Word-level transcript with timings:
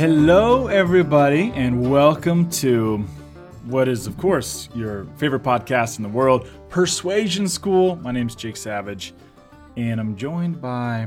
Hello, 0.00 0.68
everybody, 0.68 1.52
and 1.54 1.90
welcome 1.90 2.48
to 2.52 3.04
what 3.66 3.86
is, 3.86 4.06
of 4.06 4.16
course, 4.16 4.70
your 4.74 5.04
favorite 5.18 5.42
podcast 5.42 5.98
in 5.98 6.02
the 6.02 6.08
world, 6.08 6.48
Persuasion 6.70 7.46
School. 7.46 7.96
My 7.96 8.10
name 8.10 8.26
is 8.26 8.34
Jake 8.34 8.56
Savage, 8.56 9.12
and 9.76 10.00
I'm 10.00 10.16
joined 10.16 10.58
by 10.58 11.06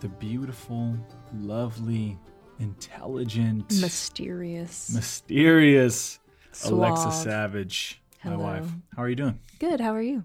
the 0.00 0.08
beautiful, 0.08 0.96
lovely, 1.34 2.18
intelligent, 2.60 3.78
Mysterious. 3.78 4.90
mysterious 4.94 6.18
Alexa 6.64 7.02
Suave. 7.02 7.12
Savage, 7.12 8.00
my 8.24 8.36
wife. 8.36 8.66
How 8.96 9.02
are 9.02 9.10
you 9.10 9.16
doing? 9.16 9.38
Good. 9.58 9.82
How 9.82 9.94
are 9.94 10.00
you? 10.00 10.24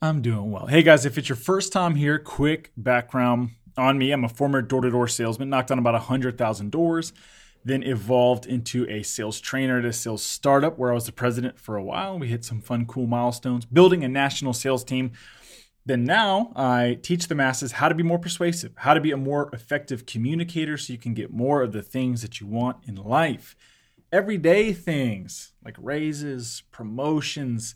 I'm 0.00 0.22
doing 0.22 0.50
well. 0.50 0.66
Hey 0.66 0.82
guys, 0.82 1.04
if 1.04 1.18
it's 1.18 1.28
your 1.28 1.36
first 1.36 1.74
time 1.74 1.94
here, 1.94 2.18
quick 2.18 2.72
background 2.74 3.50
on 3.76 3.98
me. 3.98 4.12
I'm 4.12 4.24
a 4.24 4.28
former 4.28 4.62
door 4.62 4.82
to 4.82 4.90
door 4.90 5.08
salesman, 5.08 5.50
knocked 5.50 5.70
on 5.70 5.78
about 5.78 5.94
100,000 5.94 6.70
doors, 6.70 7.12
then 7.64 7.82
evolved 7.82 8.46
into 8.46 8.88
a 8.88 9.02
sales 9.02 9.40
trainer 9.40 9.78
at 9.78 9.84
a 9.84 9.92
sales 9.92 10.22
startup 10.22 10.78
where 10.78 10.90
I 10.90 10.94
was 10.94 11.06
the 11.06 11.12
president 11.12 11.58
for 11.58 11.76
a 11.76 11.84
while. 11.84 12.18
We 12.18 12.28
hit 12.28 12.44
some 12.44 12.60
fun, 12.60 12.86
cool 12.86 13.06
milestones, 13.06 13.64
building 13.64 14.04
a 14.04 14.08
national 14.08 14.52
sales 14.52 14.84
team. 14.84 15.12
Then 15.84 16.04
now 16.04 16.52
I 16.54 16.98
teach 17.02 17.26
the 17.26 17.34
masses 17.34 17.72
how 17.72 17.88
to 17.88 17.94
be 17.94 18.02
more 18.02 18.18
persuasive, 18.18 18.72
how 18.76 18.94
to 18.94 19.00
be 19.00 19.10
a 19.10 19.16
more 19.16 19.50
effective 19.52 20.06
communicator 20.06 20.76
so 20.76 20.92
you 20.92 20.98
can 20.98 21.14
get 21.14 21.32
more 21.32 21.62
of 21.62 21.72
the 21.72 21.82
things 21.82 22.22
that 22.22 22.40
you 22.40 22.46
want 22.46 22.78
in 22.86 22.94
life. 22.94 23.56
Everyday 24.12 24.72
things 24.72 25.52
like 25.64 25.76
raises, 25.78 26.62
promotions. 26.70 27.74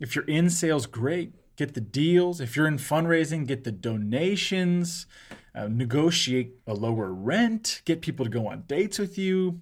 If 0.00 0.14
you're 0.14 0.24
in 0.24 0.48
sales, 0.48 0.86
great. 0.86 1.32
Get 1.56 1.74
the 1.74 1.80
deals. 1.80 2.40
If 2.40 2.56
you're 2.56 2.66
in 2.66 2.78
fundraising, 2.78 3.46
get 3.46 3.64
the 3.64 3.72
donations, 3.72 5.06
uh, 5.54 5.68
negotiate 5.68 6.54
a 6.66 6.74
lower 6.74 7.12
rent, 7.12 7.82
get 7.84 8.00
people 8.00 8.24
to 8.24 8.30
go 8.30 8.46
on 8.48 8.64
dates 8.66 8.98
with 8.98 9.18
you, 9.18 9.60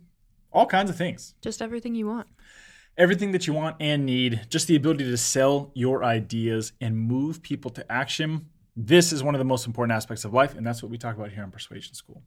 all 0.53 0.67
kinds 0.67 0.91
of 0.91 0.97
things 0.97 1.35
Just 1.41 1.61
everything 1.63 1.95
you 1.95 2.07
want. 2.07 2.27
everything 2.97 3.33
that 3.33 3.47
you 3.47 3.53
want 3.53 3.77
and 3.81 4.05
need, 4.05 4.47
just 4.51 4.67
the 4.67 4.77
ability 4.77 5.05
to 5.05 5.17
sell 5.17 5.71
your 5.75 6.05
ideas 6.05 6.73
and 6.81 6.97
move 6.99 7.43
people 7.43 7.71
to 7.71 7.91
action. 7.91 8.47
This 8.77 9.13
is 9.13 9.23
one 9.23 9.35
of 9.35 9.39
the 9.39 9.45
most 9.45 9.67
important 9.67 9.97
aspects 9.97 10.25
of 10.25 10.33
life, 10.33 10.55
and 10.57 10.67
that's 10.67 10.83
what 10.83 10.91
we 10.91 10.99
talk 10.99 11.17
about 11.17 11.33
here 11.33 11.43
on 11.43 11.51
Persuasion 11.51 11.95
School. 11.95 12.23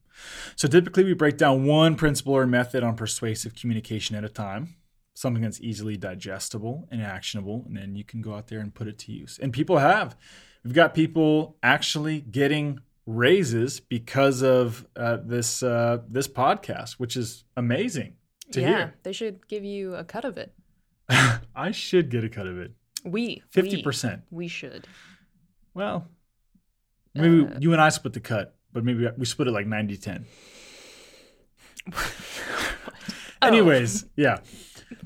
So 0.56 0.68
typically, 0.68 1.04
we 1.04 1.14
break 1.14 1.38
down 1.38 1.66
one 1.66 1.96
principle 1.96 2.34
or 2.34 2.46
method 2.46 2.84
on 2.84 2.96
persuasive 2.96 3.56
communication 3.56 4.16
at 4.16 4.24
a 4.24 4.30
time, 4.30 4.76
something 5.14 5.44
that's 5.44 5.62
easily 5.62 5.96
digestible 5.98 6.88
and 6.92 7.02
actionable, 7.02 7.64
and 7.68 7.78
then 7.78 7.96
you 7.96 8.04
can 8.04 8.22
go 8.22 8.34
out 8.34 8.48
there 8.48 8.60
and 8.60 8.74
put 8.74 8.88
it 8.88 8.98
to 9.00 9.12
use. 9.12 9.40
And 9.42 9.54
people 9.54 9.78
have. 9.78 10.16
We've 10.64 10.74
got 10.74 10.94
people 10.94 11.58
actually 11.62 12.22
getting 12.22 12.80
raises 13.06 13.80
because 13.80 14.42
of 14.42 14.88
uh, 14.96 15.18
this 15.24 15.62
uh, 15.62 16.00
this 16.10 16.28
podcast, 16.28 16.94
which 16.94 17.16
is 17.18 17.44
amazing 17.58 18.16
to 18.52 18.60
hear. 18.60 18.70
yeah. 18.70 18.78
hear. 18.78 18.94
They 19.04 19.14
should 19.14 19.48
give 19.48 19.64
you 19.64 19.96
a 19.96 20.04
cut 20.04 20.26
of 20.26 20.38
it. 20.38 20.54
I 21.56 21.72
should 21.72 22.10
get 22.10 22.24
a 22.24 22.30
cut 22.30 22.48
of 22.48 22.58
it. 22.58 22.72
We. 23.06 23.44
fifty 23.52 23.84
percent. 23.84 24.22
We 24.32 24.48
should. 24.48 24.88
Well, 25.74 26.08
maybe 27.14 27.46
Uh, 27.46 27.58
you 27.60 27.74
and 27.74 27.82
I 27.82 27.90
split 27.90 28.14
the 28.14 28.20
cut, 28.20 28.56
but 28.72 28.84
maybe 28.86 29.08
we 29.18 29.26
split 29.26 29.48
it 29.48 29.52
like 29.52 29.68
90 29.68 29.98
10. 29.98 30.26
Oh. 33.42 33.48
Anyways, 33.48 34.06
yeah. 34.16 34.40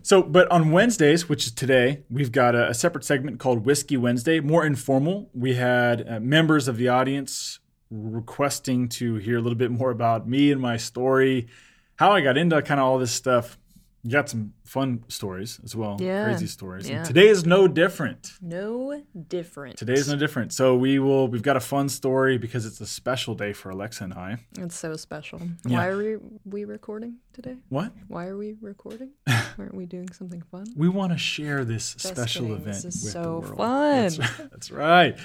So, 0.01 0.23
but 0.23 0.49
on 0.51 0.71
Wednesdays, 0.71 1.27
which 1.27 1.45
is 1.45 1.51
today, 1.51 2.03
we've 2.09 2.31
got 2.31 2.55
a, 2.55 2.69
a 2.69 2.73
separate 2.73 3.03
segment 3.03 3.39
called 3.39 3.65
Whiskey 3.65 3.97
Wednesday, 3.97 4.39
more 4.39 4.65
informal. 4.65 5.29
We 5.33 5.55
had 5.55 6.07
uh, 6.07 6.19
members 6.19 6.67
of 6.67 6.77
the 6.77 6.89
audience 6.89 7.59
requesting 7.89 8.89
to 8.89 9.15
hear 9.15 9.37
a 9.37 9.41
little 9.41 9.57
bit 9.57 9.71
more 9.71 9.91
about 9.91 10.27
me 10.27 10.51
and 10.51 10.61
my 10.61 10.77
story, 10.77 11.47
how 11.95 12.11
I 12.11 12.21
got 12.21 12.37
into 12.37 12.61
kind 12.61 12.79
of 12.79 12.85
all 12.85 12.97
this 12.97 13.11
stuff. 13.11 13.57
You 14.03 14.11
got 14.11 14.29
some 14.29 14.53
fun 14.63 15.03
stories 15.09 15.59
as 15.65 15.75
well, 15.75 15.97
Yeah. 15.99 16.23
crazy 16.25 16.47
stories. 16.47 16.87
Yeah. 16.87 16.97
And 16.97 17.05
today 17.05 17.27
is 17.27 17.45
no 17.45 17.67
different. 17.67 18.31
No 18.41 19.03
different. 19.27 19.77
Today 19.77 19.93
is 19.93 20.07
no 20.07 20.15
different. 20.15 20.53
So 20.53 20.75
we 20.77 20.99
will. 20.99 21.27
We've 21.27 21.41
got 21.41 21.57
a 21.57 21.59
fun 21.59 21.89
story 21.89 22.37
because 22.37 22.65
it's 22.65 22.79
a 22.79 22.85
special 22.85 23.35
day 23.35 23.51
for 23.53 23.69
Alexa 23.69 24.03
and 24.05 24.13
I. 24.13 24.37
It's 24.59 24.77
so 24.77 24.95
special. 24.95 25.41
Yeah. 25.65 25.77
Why 25.79 25.87
are 25.87 25.97
we, 25.97 26.17
we 26.45 26.63
recording 26.65 27.15
today? 27.33 27.57
What? 27.69 27.91
Why 28.07 28.27
are 28.27 28.37
we 28.37 28.55
recording? 28.61 29.09
Aren't 29.57 29.73
we 29.75 29.85
doing 29.85 30.09
something 30.13 30.41
fun? 30.51 30.67
We 30.75 30.87
want 30.87 31.11
to 31.11 31.17
share 31.17 31.65
this 31.65 31.93
Just 31.95 32.15
special 32.15 32.43
kidding. 32.43 32.57
event 32.61 32.83
This 32.83 32.85
is 32.95 33.11
so 33.11 33.41
fun. 33.41 34.03
That's 34.03 34.19
right. 34.39 34.51
That's 34.51 34.71
right. 34.71 35.19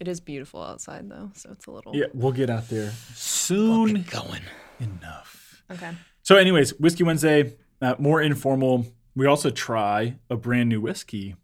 It 0.00 0.08
is 0.08 0.20
beautiful 0.20 0.62
outside 0.62 1.08
though, 1.08 1.30
so 1.34 1.50
it's 1.52 1.66
a 1.66 1.70
little. 1.70 1.96
Yeah, 1.96 2.06
we'll 2.12 2.32
get 2.32 2.50
out 2.50 2.68
there 2.68 2.92
soon 3.14 4.02
going. 4.10 4.42
enough. 4.80 5.62
Okay. 5.70 5.90
So, 6.22 6.36
anyways, 6.36 6.78
Whiskey 6.78 7.04
Wednesday, 7.04 7.56
uh, 7.80 7.94
more 7.98 8.20
informal. 8.20 8.86
We 9.14 9.26
also 9.26 9.50
try 9.50 10.16
a 10.30 10.36
brand 10.36 10.68
new 10.68 10.80
whiskey 10.80 11.36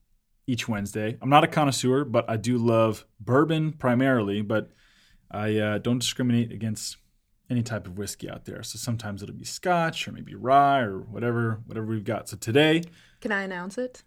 each 0.46 0.68
Wednesday. 0.68 1.16
I'm 1.22 1.30
not 1.30 1.44
a 1.44 1.48
connoisseur, 1.48 2.04
but 2.04 2.28
I 2.28 2.36
do 2.36 2.58
love 2.58 3.04
bourbon 3.18 3.72
primarily, 3.72 4.42
but 4.42 4.70
I 5.30 5.56
uh, 5.56 5.78
don't 5.78 5.98
discriminate 5.98 6.52
against 6.52 6.98
any 7.50 7.62
type 7.62 7.86
of 7.86 7.98
whiskey 7.98 8.28
out 8.30 8.44
there. 8.44 8.62
So 8.62 8.78
sometimes 8.78 9.22
it'll 9.22 9.34
be 9.34 9.44
Scotch 9.44 10.06
or 10.06 10.12
maybe 10.12 10.34
rye 10.34 10.80
or 10.80 10.98
whatever, 11.00 11.60
whatever 11.66 11.86
we've 11.86 12.04
got. 12.04 12.28
So 12.28 12.36
today, 12.36 12.82
Can 13.20 13.32
I 13.32 13.42
announce 13.42 13.78
it? 13.78 14.02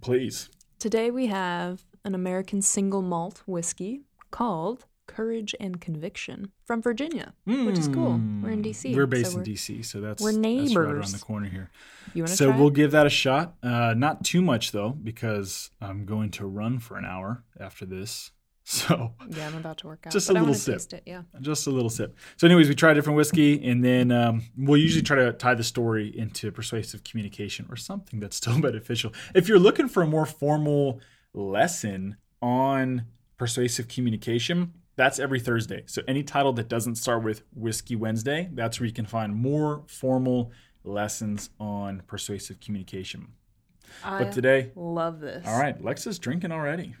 please. 0.00 0.48
Today 0.78 1.10
we 1.10 1.26
have 1.26 1.84
an 2.04 2.14
American 2.14 2.62
single 2.62 3.02
malt 3.02 3.42
whiskey 3.46 4.02
called 4.30 4.84
Courage 5.06 5.54
and 5.60 5.80
Conviction 5.80 6.52
from 6.64 6.82
Virginia, 6.82 7.32
which 7.44 7.78
is 7.78 7.88
cool. 7.88 8.20
We're 8.42 8.50
in 8.50 8.62
DC. 8.62 8.94
We're 8.94 9.02
so 9.02 9.06
based 9.06 9.32
in 9.32 9.38
we're- 9.42 9.52
DC, 9.54 9.84
so 9.84 10.00
that's 10.00 10.22
we're 10.22 10.32
That's 10.32 10.74
right 10.76 10.88
around 10.88 11.08
the 11.12 11.18
corner 11.18 11.48
here. 11.48 11.70
You 12.14 12.22
want 12.24 12.30
to 12.30 12.36
So 12.36 12.46
try? 12.50 12.56
we'll 12.58 12.70
give 12.70 12.90
that 12.92 13.06
a 13.06 13.10
shot. 13.10 13.54
Uh, 13.62 13.94
not 13.96 14.24
too 14.24 14.42
much 14.42 14.72
though, 14.72 14.90
because 14.90 15.70
I'm 15.80 16.04
going 16.06 16.30
to 16.32 16.46
run 16.46 16.78
for 16.78 16.96
an 16.98 17.04
hour 17.04 17.44
after 17.58 17.84
this. 17.86 18.30
So 18.68 19.12
Yeah, 19.30 19.46
I'm 19.46 19.54
about 19.56 19.78
to 19.78 19.86
work 19.86 20.02
out. 20.08 20.12
Just 20.12 20.28
a 20.28 20.32
little 20.32 20.52
sip. 20.52 20.80
It, 20.92 21.04
yeah. 21.06 21.22
just 21.40 21.68
a 21.68 21.70
little 21.70 21.88
sip. 21.88 22.16
So, 22.36 22.48
anyways, 22.48 22.68
we 22.68 22.74
try 22.74 22.90
a 22.90 22.94
different 22.94 23.16
whiskey, 23.16 23.64
and 23.64 23.84
then 23.84 24.10
um, 24.10 24.42
we'll 24.58 24.80
usually 24.80 25.02
try 25.04 25.14
to 25.18 25.32
tie 25.32 25.54
the 25.54 25.62
story 25.62 26.08
into 26.18 26.50
persuasive 26.50 27.04
communication 27.04 27.66
or 27.70 27.76
something 27.76 28.18
that's 28.18 28.36
still 28.38 28.60
beneficial. 28.68 29.12
If 29.36 29.46
you're 29.48 29.60
looking 29.60 29.86
for 29.86 30.02
a 30.02 30.06
more 30.08 30.26
formal 30.26 31.00
lesson 31.32 32.16
on 32.42 33.04
persuasive 33.38 33.86
communication, 33.86 34.72
that's 34.96 35.18
every 35.18 35.40
Thursday. 35.40 35.84
So, 35.86 36.02
any 36.08 36.22
title 36.22 36.52
that 36.54 36.68
doesn't 36.68 36.96
start 36.96 37.22
with 37.22 37.42
Whiskey 37.54 37.96
Wednesday, 37.96 38.48
that's 38.52 38.80
where 38.80 38.86
you 38.86 38.92
can 38.92 39.06
find 39.06 39.34
more 39.34 39.84
formal 39.86 40.52
lessons 40.84 41.50
on 41.60 42.02
persuasive 42.06 42.60
communication. 42.60 43.28
I 44.04 44.24
But 44.24 44.32
today, 44.32 44.72
love 44.74 45.20
this. 45.20 45.46
all 45.46 45.58
right, 45.58 45.80
Lexa's 45.80 46.18
drinking 46.18 46.52
already. 46.52 46.94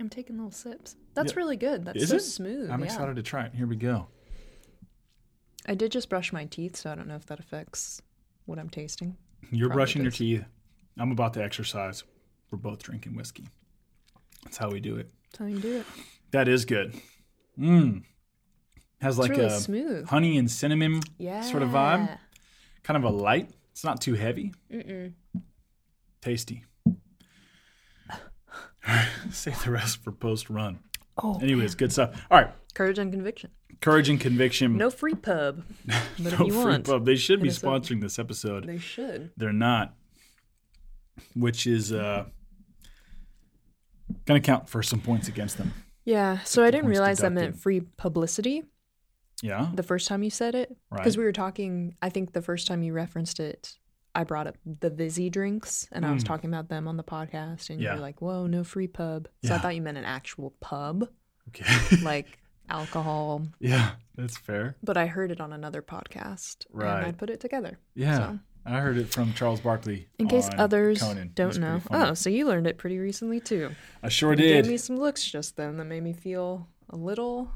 I'm 0.00 0.08
taking 0.08 0.36
little 0.36 0.50
sips. 0.52 0.96
That's 1.14 1.32
Yeah. 1.32 1.38
really 1.38 1.56
good. 1.56 1.84
That's 1.84 2.02
Is 2.02 2.08
so 2.10 2.16
it? 2.16 2.20
smooth. 2.20 2.70
I'm 2.70 2.80
yeah. 2.80 2.86
excited 2.86 3.16
to 3.16 3.22
try 3.22 3.44
it. 3.46 3.54
Here 3.54 3.66
we 3.66 3.76
go. 3.76 4.08
I 5.66 5.74
did 5.74 5.92
just 5.92 6.08
brush 6.08 6.32
my 6.32 6.44
teeth, 6.46 6.76
so 6.76 6.90
I 6.90 6.94
don't 6.94 7.08
know 7.08 7.16
if 7.16 7.26
that 7.26 7.40
affects 7.40 8.00
what 8.46 8.58
I'm 8.58 8.70
tasting. 8.70 9.16
You're 9.50 9.68
Probably 9.68 9.78
brushing 9.80 10.02
your 10.02 10.10
teeth. 10.10 10.44
I'm 10.98 11.10
about 11.12 11.34
to 11.34 11.42
exercise. 11.42 12.04
We're 12.50 12.58
both 12.58 12.82
drinking 12.82 13.14
whiskey. 13.16 13.48
That's 14.44 14.56
how 14.56 14.70
we 14.70 14.80
do 14.80 14.96
it. 14.96 15.10
That's 15.24 15.38
how 15.38 15.46
you 15.46 15.58
do 15.58 15.78
it. 15.80 15.86
That 16.30 16.48
is 16.48 16.64
good. 16.64 16.94
Mmm. 17.58 18.02
Has 19.00 19.18
like 19.18 19.30
really 19.30 19.44
a 19.44 19.50
smooth. 19.50 20.08
honey 20.08 20.38
and 20.38 20.50
cinnamon 20.50 21.00
Yeah. 21.18 21.42
sort 21.42 21.62
of 21.62 21.70
vibe. 21.70 22.18
Kind 22.82 22.96
of 22.96 23.04
a 23.04 23.14
light. 23.14 23.50
It's 23.72 23.84
not 23.84 24.00
too 24.00 24.14
heavy. 24.14 24.52
Mm-mm. 24.72 25.12
Tasty. 26.20 26.64
Save 29.30 29.62
the 29.64 29.70
rest 29.70 30.02
for 30.02 30.12
post 30.12 30.50
run. 30.50 30.80
Oh, 31.22 31.38
Anyways, 31.40 31.74
good 31.74 31.92
stuff. 31.92 32.20
All 32.30 32.38
right. 32.38 32.50
courage 32.74 32.98
and 32.98 33.12
conviction. 33.12 33.50
Courage 33.80 34.08
and 34.08 34.20
conviction. 34.20 34.76
No 34.76 34.90
free 34.90 35.14
pub, 35.14 35.62
but 35.86 36.32
if 36.32 36.38
No 36.40 36.46
you 36.46 36.52
free 36.52 36.64
want, 36.64 36.86
pub. 36.86 37.04
They 37.04 37.14
should 37.16 37.40
be 37.40 37.48
sponsoring 37.50 38.00
this 38.00 38.18
episode. 38.18 38.66
they 38.66 38.78
should. 38.78 39.30
They're 39.36 39.52
not, 39.52 39.94
which 41.36 41.66
is 41.66 41.92
uh, 41.92 42.24
going 44.26 44.40
to 44.42 44.46
count 44.46 44.68
for 44.68 44.82
some 44.82 45.00
points 45.00 45.28
against 45.28 45.58
them. 45.58 45.72
Yeah. 46.08 46.38
So 46.44 46.64
I 46.64 46.70
didn't 46.70 46.88
realize 46.88 47.18
that 47.18 47.32
meant 47.32 47.56
free 47.60 47.80
publicity 47.80 48.62
Yeah. 49.42 49.70
the 49.74 49.82
first 49.82 50.08
time 50.08 50.22
you 50.22 50.30
said 50.30 50.54
it 50.54 50.74
Right. 50.90 50.98
because 50.98 51.18
we 51.18 51.24
were 51.24 51.32
talking. 51.32 51.96
I 52.00 52.08
think 52.08 52.32
the 52.32 52.40
first 52.40 52.66
time 52.66 52.82
you 52.82 52.94
referenced 52.94 53.40
it, 53.40 53.78
I 54.14 54.24
brought 54.24 54.46
up 54.46 54.56
the 54.64 54.88
Vizzy 54.88 55.28
drinks, 55.28 55.86
and 55.92 56.06
I 56.06 56.12
was 56.12 56.24
Mm. 56.24 56.28
talking 56.28 56.50
about 56.50 56.70
them 56.70 56.88
on 56.88 56.96
the 56.96 57.04
podcast, 57.04 57.68
and 57.68 57.78
you 57.80 57.86
Yeah. 57.86 57.94
were 57.96 58.00
like, 58.00 58.22
"Whoa, 58.22 58.46
no 58.46 58.64
free 58.64 58.88
pub." 58.88 59.28
So 59.44 59.54
I 59.54 59.58
thought 59.58 59.74
you 59.76 59.82
meant 59.82 59.98
an 59.98 60.04
actual 60.06 60.54
pub, 60.60 61.08
Okay. 61.48 61.64
like 62.02 62.38
alcohol. 62.70 63.46
yeah, 63.60 63.92
that's 64.16 64.36
fair. 64.38 64.76
But 64.82 64.96
I 64.96 65.06
heard 65.06 65.30
it 65.30 65.40
on 65.42 65.52
another 65.52 65.82
podcast, 65.82 66.64
and 66.72 66.82
I 67.06 67.12
put 67.12 67.28
it 67.30 67.38
together. 67.38 67.78
Yeah. 67.94 68.16
So, 68.16 68.38
I 68.68 68.80
heard 68.80 68.98
it 68.98 69.08
from 69.12 69.32
Charles 69.34 69.60
Barkley. 69.60 70.08
in 70.18 70.28
case 70.28 70.48
others 70.58 71.00
Conan. 71.00 71.32
Don't 71.34 71.58
know, 71.58 71.80
oh, 71.90 72.14
so 72.14 72.28
you 72.30 72.46
learned 72.46 72.66
it 72.66 72.76
pretty 72.78 72.98
recently 72.98 73.40
too. 73.40 73.70
I 74.02 74.08
sure 74.08 74.30
You 74.32 74.36
did. 74.36 74.62
gave 74.64 74.70
me 74.70 74.76
some 74.76 74.98
looks 74.98 75.24
just 75.24 75.56
then 75.56 75.76
that 75.78 75.84
made 75.86 76.02
me 76.02 76.12
feel 76.12 76.68
a 76.90 76.96
little 76.96 77.50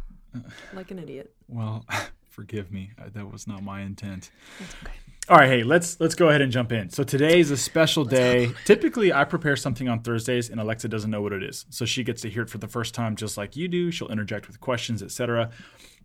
like 0.72 0.90
an 0.90 0.98
idiot. 0.98 1.32
Well, 1.48 1.84
Forgive 2.30 2.72
me. 2.72 2.90
Uh, 2.98 3.10
That 3.12 3.30
was 3.30 3.46
not 3.46 3.62
my 3.62 3.82
intent. 3.82 4.30
That's 4.58 4.74
okay. 4.82 4.92
All 5.28 5.36
right, 5.36 5.48
hey, 5.50 5.62
let's 5.62 6.00
let's 6.00 6.14
go 6.14 6.30
ahead 6.30 6.40
and 6.40 6.50
jump 6.50 6.72
in. 6.72 6.88
So 6.88 7.04
today 7.04 7.38
is 7.40 7.50
a 7.50 7.56
special 7.58 8.04
day. 8.06 8.50
Typically, 8.64 9.12
I 9.12 9.24
prepare 9.24 9.54
something 9.54 9.86
on 9.86 10.00
Thursdays, 10.00 10.48
and 10.48 10.58
Alexa 10.58 10.88
doesn't 10.88 11.10
know 11.10 11.20
what 11.20 11.32
it 11.34 11.42
is, 11.42 11.66
so 11.68 11.84
she 11.84 12.02
gets 12.02 12.22
to 12.22 12.30
hear 12.30 12.42
it 12.42 12.48
for 12.50 12.56
the 12.58 12.66
first 12.66 12.94
time, 12.94 13.16
just 13.16 13.36
like 13.36 13.54
you 13.54 13.68
do. 13.68 13.90
She'll 13.90 14.08
interject 14.08 14.48
with 14.48 14.60
questions, 14.60 15.02
etc. 15.02 15.50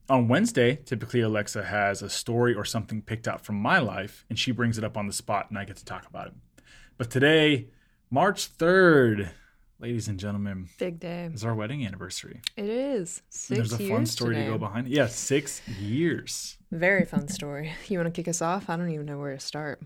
On 0.10 0.28
Wednesday, 0.30 0.78
typically 0.86 1.20
Alexa 1.22 1.64
has 1.66 2.02
a 2.02 2.10
story 2.10 2.54
or 2.56 2.64
something 2.64 3.02
picked 3.02 3.28
out 3.28 3.44
from 3.44 3.56
my 3.58 3.80
life, 3.80 4.26
and 4.30 4.40
she 4.40 4.52
brings 4.52 4.78
it 4.78 4.84
up 4.84 4.96
on 4.96 5.06
the 5.08 5.14
spot, 5.14 5.48
and 5.50 5.58
I 5.60 5.66
get 5.66 5.76
to 5.78 5.86
talk 5.86 6.08
about 6.08 6.28
it. 6.28 6.34
But 6.98 7.10
today, 7.12 7.68
March 8.10 8.46
third, 8.46 9.32
ladies 9.80 10.08
and 10.08 10.18
gentlemen, 10.18 10.70
Big 10.80 11.00
day. 11.02 11.30
is 11.34 11.44
our 11.44 11.54
wedding 11.54 11.86
anniversary. 11.86 12.42
It 12.56 12.70
is. 12.70 13.18
And 13.26 13.34
Six 13.34 13.58
there's 13.70 13.74
a 13.74 13.90
fun 13.90 14.06
story 14.06 14.36
today. 14.36 14.46
to 14.46 14.52
go 14.54 14.58
behind 14.58 14.88
it. 14.88 14.94
Yeah, 14.94 15.08
six 15.08 15.62
years. 15.68 16.58
Very 16.72 17.04
fun 17.04 17.28
story. 17.28 17.74
You 17.90 18.00
want 18.00 18.14
to 18.14 18.18
kick 18.22 18.30
us 18.30 18.42
off? 18.42 18.70
I 18.70 18.78
don't 18.78 18.90
even 18.92 19.06
know 19.06 19.18
where 19.20 19.34
to 19.34 19.40
start. 19.42 19.82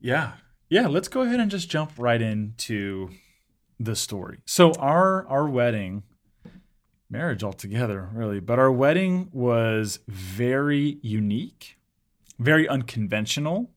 Yeah. 0.00 0.32
Yeah, 0.68 0.86
let's 0.88 1.08
go 1.08 1.22
ahead 1.22 1.40
and 1.40 1.50
just 1.50 1.70
jump 1.70 1.92
right 1.96 2.20
into 2.20 3.10
the 3.80 3.94
story. 3.96 4.38
So 4.46 4.72
our 4.72 5.26
our 5.28 5.48
wedding 5.48 6.02
marriage 7.10 7.42
altogether, 7.42 8.08
really, 8.12 8.40
but 8.40 8.58
our 8.58 8.70
wedding 8.70 9.28
was 9.32 10.00
very 10.08 10.98
unique, 11.02 11.78
very 12.38 12.68
unconventional, 12.68 13.70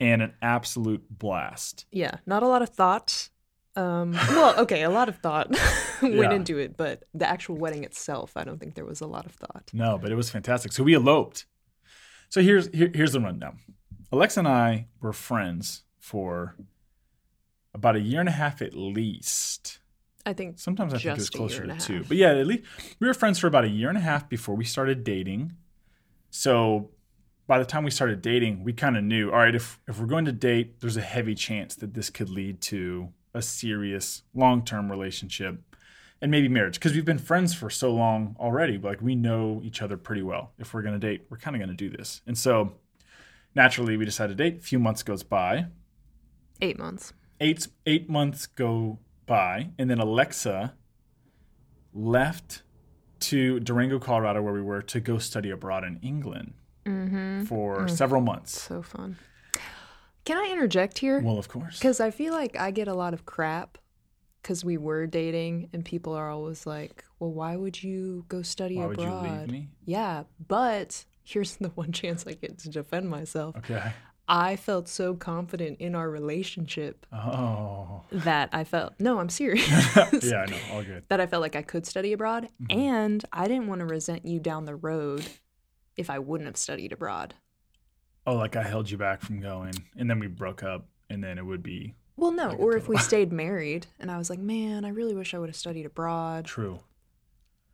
and 0.00 0.22
an 0.22 0.34
absolute 0.42 1.04
blast. 1.10 1.86
Yeah, 1.90 2.16
not 2.26 2.42
a 2.42 2.48
lot 2.48 2.62
of 2.62 2.68
thought. 2.70 3.28
Um, 3.74 4.12
well, 4.12 4.58
okay, 4.60 4.82
a 4.82 4.90
lot 4.90 5.08
of 5.08 5.16
thought 5.18 5.50
went 6.02 6.14
Yeah. 6.14 6.32
into 6.32 6.58
it, 6.58 6.76
but 6.76 7.04
the 7.14 7.28
actual 7.28 7.56
wedding 7.56 7.84
itself, 7.84 8.36
I 8.36 8.44
don't 8.44 8.58
think 8.58 8.74
there 8.74 8.84
was 8.84 9.00
a 9.00 9.06
lot 9.06 9.24
of 9.26 9.32
thought. 9.32 9.70
No, 9.72 9.98
but 9.98 10.10
it 10.12 10.14
was 10.14 10.28
fantastic. 10.30 10.72
So 10.72 10.82
we 10.82 10.94
eloped. 10.94 11.46
So 12.28 12.42
here's 12.42 12.68
here, 12.74 12.90
here's 12.94 13.12
the 13.12 13.20
rundown. 13.20 13.58
Alexa 14.10 14.40
and 14.40 14.48
I 14.48 14.88
were 15.00 15.12
friends 15.14 15.84
for 15.98 16.54
about 17.74 17.96
a 17.96 18.00
year 18.00 18.20
and 18.20 18.28
a 18.28 18.32
half 18.32 18.60
at 18.60 18.74
least. 18.74 19.78
I 20.24 20.32
think 20.32 20.58
Sometimes 20.58 20.94
I 20.94 20.98
think 20.98 21.06
it 21.06 21.10
was 21.10 21.30
Just 21.30 21.34
a 21.34 21.38
year 21.38 21.48
closer 21.48 21.66
to 21.66 21.86
two. 21.86 22.04
But 22.06 22.16
yeah, 22.16 22.32
at 22.32 22.46
least 22.46 22.64
we 23.00 23.06
were 23.06 23.14
friends 23.14 23.38
for 23.38 23.46
about 23.46 23.64
a 23.64 23.68
year 23.68 23.88
and 23.88 23.98
a 23.98 24.02
half 24.02 24.28
before 24.28 24.54
we 24.54 24.64
started 24.64 25.04
dating. 25.04 25.52
So 26.30 26.90
by 27.46 27.58
the 27.58 27.64
time 27.64 27.84
we 27.84 27.90
started 27.90 28.22
dating, 28.22 28.64
we 28.64 28.72
kind 28.72 28.96
of 28.96 29.04
knew, 29.04 29.30
all 29.30 29.38
right, 29.38 29.54
if 29.54 29.80
if 29.88 29.98
we're 29.98 30.06
going 30.06 30.24
to 30.26 30.32
date, 30.32 30.80
there's 30.80 30.96
a 30.96 31.02
heavy 31.02 31.34
chance 31.34 31.74
that 31.76 31.94
this 31.94 32.08
could 32.08 32.30
lead 32.30 32.60
to 32.62 33.08
a 33.34 33.42
serious 33.42 34.22
long-term 34.34 34.90
relationship 34.90 35.60
and 36.20 36.30
maybe 36.30 36.48
marriage 36.48 36.74
because 36.74 36.94
we've 36.94 37.04
been 37.04 37.18
friends 37.18 37.52
for 37.52 37.68
so 37.68 37.92
long 37.92 38.36
already. 38.38 38.78
Like 38.78 39.02
we 39.02 39.14
know 39.14 39.60
each 39.64 39.82
other 39.82 39.96
pretty 39.96 40.22
well. 40.22 40.52
If 40.58 40.72
we're 40.72 40.82
going 40.82 40.98
to 40.98 41.04
date, 41.04 41.26
we're 41.28 41.38
kind 41.38 41.56
of 41.56 41.60
going 41.60 41.76
to 41.76 41.90
do 41.90 41.94
this. 41.94 42.22
And 42.26 42.38
so 42.38 42.74
naturally, 43.54 43.96
we 43.96 44.04
decided 44.04 44.38
to 44.38 44.44
date. 44.44 44.58
A 44.58 44.62
few 44.62 44.78
months 44.78 45.02
goes 45.02 45.22
by 45.24 45.66
eight 46.60 46.78
months. 46.78 47.12
eight 47.40 47.66
eight 47.86 48.08
months 48.08 48.46
go 48.46 48.98
by, 49.26 49.70
and 49.78 49.88
then 49.90 49.98
Alexa 49.98 50.74
left 51.92 52.62
to 53.20 53.60
Durango, 53.60 53.98
Colorado, 53.98 54.42
where 54.42 54.52
we 54.52 54.62
were, 54.62 54.82
to 54.82 55.00
go 55.00 55.18
study 55.18 55.50
abroad 55.50 55.84
in 55.84 55.98
England 56.02 56.54
Mm-hmm. 56.84 57.44
for 57.44 57.86
several 57.86 58.20
months. 58.20 58.60
So 58.60 58.82
fun. 58.82 59.16
Can 60.24 60.36
I 60.36 60.50
interject 60.50 60.98
here? 60.98 61.20
Well, 61.20 61.38
of 61.38 61.46
course. 61.46 61.78
Because 61.78 62.00
I 62.00 62.10
feel 62.10 62.32
like 62.32 62.56
I 62.56 62.72
get 62.72 62.88
a 62.88 62.94
lot 62.94 63.14
of 63.14 63.24
crap 63.24 63.78
because 64.42 64.64
we 64.64 64.76
were 64.78 65.06
dating, 65.06 65.68
and 65.72 65.84
people 65.84 66.12
are 66.12 66.28
always 66.28 66.66
like, 66.66 67.04
"Well, 67.20 67.30
why 67.32 67.54
would 67.54 67.80
you 67.80 68.24
go 68.26 68.42
study 68.42 68.78
Why 68.78 68.86
would 68.86 68.98
you 69.00 69.06
abroad?" 69.06 69.42
leave 69.42 69.50
me? 69.52 69.68
Yeah, 69.84 70.24
but 70.48 71.04
here's 71.22 71.54
the 71.58 71.68
one 71.68 71.92
chance 71.92 72.26
I 72.26 72.32
get 72.32 72.58
to 72.58 72.68
defend 72.68 73.08
myself. 73.08 73.56
Okay. 73.58 73.92
I 74.28 74.56
felt 74.56 74.88
so 74.88 75.14
confident 75.14 75.78
in 75.80 75.94
our 75.94 76.08
relationship 76.08 77.06
Oh. 77.12 78.02
that 78.12 78.48
I 78.52 78.64
felt 78.64 78.94
no, 78.98 79.18
I'm 79.18 79.28
serious. 79.28 79.68
yeah, 80.22 80.44
I 80.46 80.50
know. 80.50 80.56
All 80.72 80.82
good. 80.82 81.04
that 81.08 81.20
I 81.20 81.26
felt 81.26 81.42
like 81.42 81.56
I 81.56 81.62
could 81.62 81.86
study 81.86 82.12
abroad, 82.12 82.48
Mm-hmm. 82.62 82.78
and 82.80 83.24
I 83.32 83.48
didn't 83.48 83.66
want 83.66 83.80
to 83.80 83.86
resent 83.86 84.24
you 84.24 84.38
down 84.40 84.64
the 84.64 84.76
road 84.76 85.24
if 85.96 86.08
I 86.08 86.18
wouldn't 86.18 86.46
have 86.46 86.56
studied 86.56 86.92
abroad. 86.92 87.34
Oh, 88.26 88.36
like 88.36 88.54
I 88.56 88.62
held 88.62 88.90
you 88.90 88.96
back 88.96 89.20
from 89.20 89.40
going, 89.40 89.74
and 89.96 90.08
then 90.08 90.18
we 90.20 90.28
broke 90.28 90.62
up, 90.62 90.86
and 91.10 91.22
then 91.22 91.36
it 91.38 91.44
would 91.44 91.62
be 91.62 91.94
Well, 92.16 92.30
no, 92.30 92.50
Like 92.50 92.60
or 92.60 92.76
if 92.76 92.88
we 92.88 92.96
stayed 93.10 93.32
married, 93.32 93.88
and 93.98 94.10
I 94.10 94.16
was 94.18 94.30
like, 94.30 94.38
man, 94.38 94.84
I 94.84 94.90
really 94.90 95.14
wish 95.14 95.34
I 95.34 95.38
would 95.38 95.48
have 95.48 95.56
studied 95.56 95.84
abroad. 95.86 96.44
true. 96.44 96.78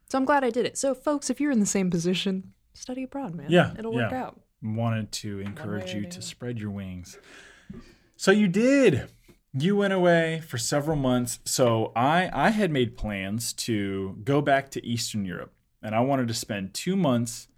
So 0.09 0.17
I'm 0.17 0.25
glad 0.25 0.43
I 0.43 0.49
did 0.50 0.65
it. 0.65 0.79
So, 0.79 0.95
folks, 0.95 1.29
if 1.29 1.39
you're 1.39 1.50
in 1.53 1.61
the 1.61 1.67
same 1.67 1.91
position, 1.91 2.55
study 2.73 3.03
abroad, 3.03 3.35
man. 3.35 3.49
Yeah, 3.50 3.75
it'll 3.79 3.93
work 3.93 4.11
yeah. 4.11 4.25
out. 4.25 4.41
Wanted 4.63 5.13
to 5.13 5.41
encourage 5.41 5.95
you 5.95 6.07
to 6.07 6.23
spread 6.23 6.59
your 6.59 6.71
wings. 6.71 7.19
So 8.17 8.31
you 8.31 8.49
did. 8.49 9.09
You 9.53 9.77
went 9.77 9.93
away 9.93 10.41
for 10.47 10.59
several 10.59 10.97
months. 10.97 11.39
So 11.45 11.93
I 11.97 12.31
I 12.33 12.51
had 12.51 12.71
made 12.71 12.97
plans 12.97 13.53
to 13.55 14.19
go 14.25 14.41
back 14.41 14.71
to 14.73 14.85
Eastern 14.87 15.25
Europe 15.25 15.53
and 15.83 15.95
I 15.95 16.01
wanted 16.01 16.29
to 16.29 16.35
spend 16.35 16.75
2 16.75 16.97
months 16.97 17.49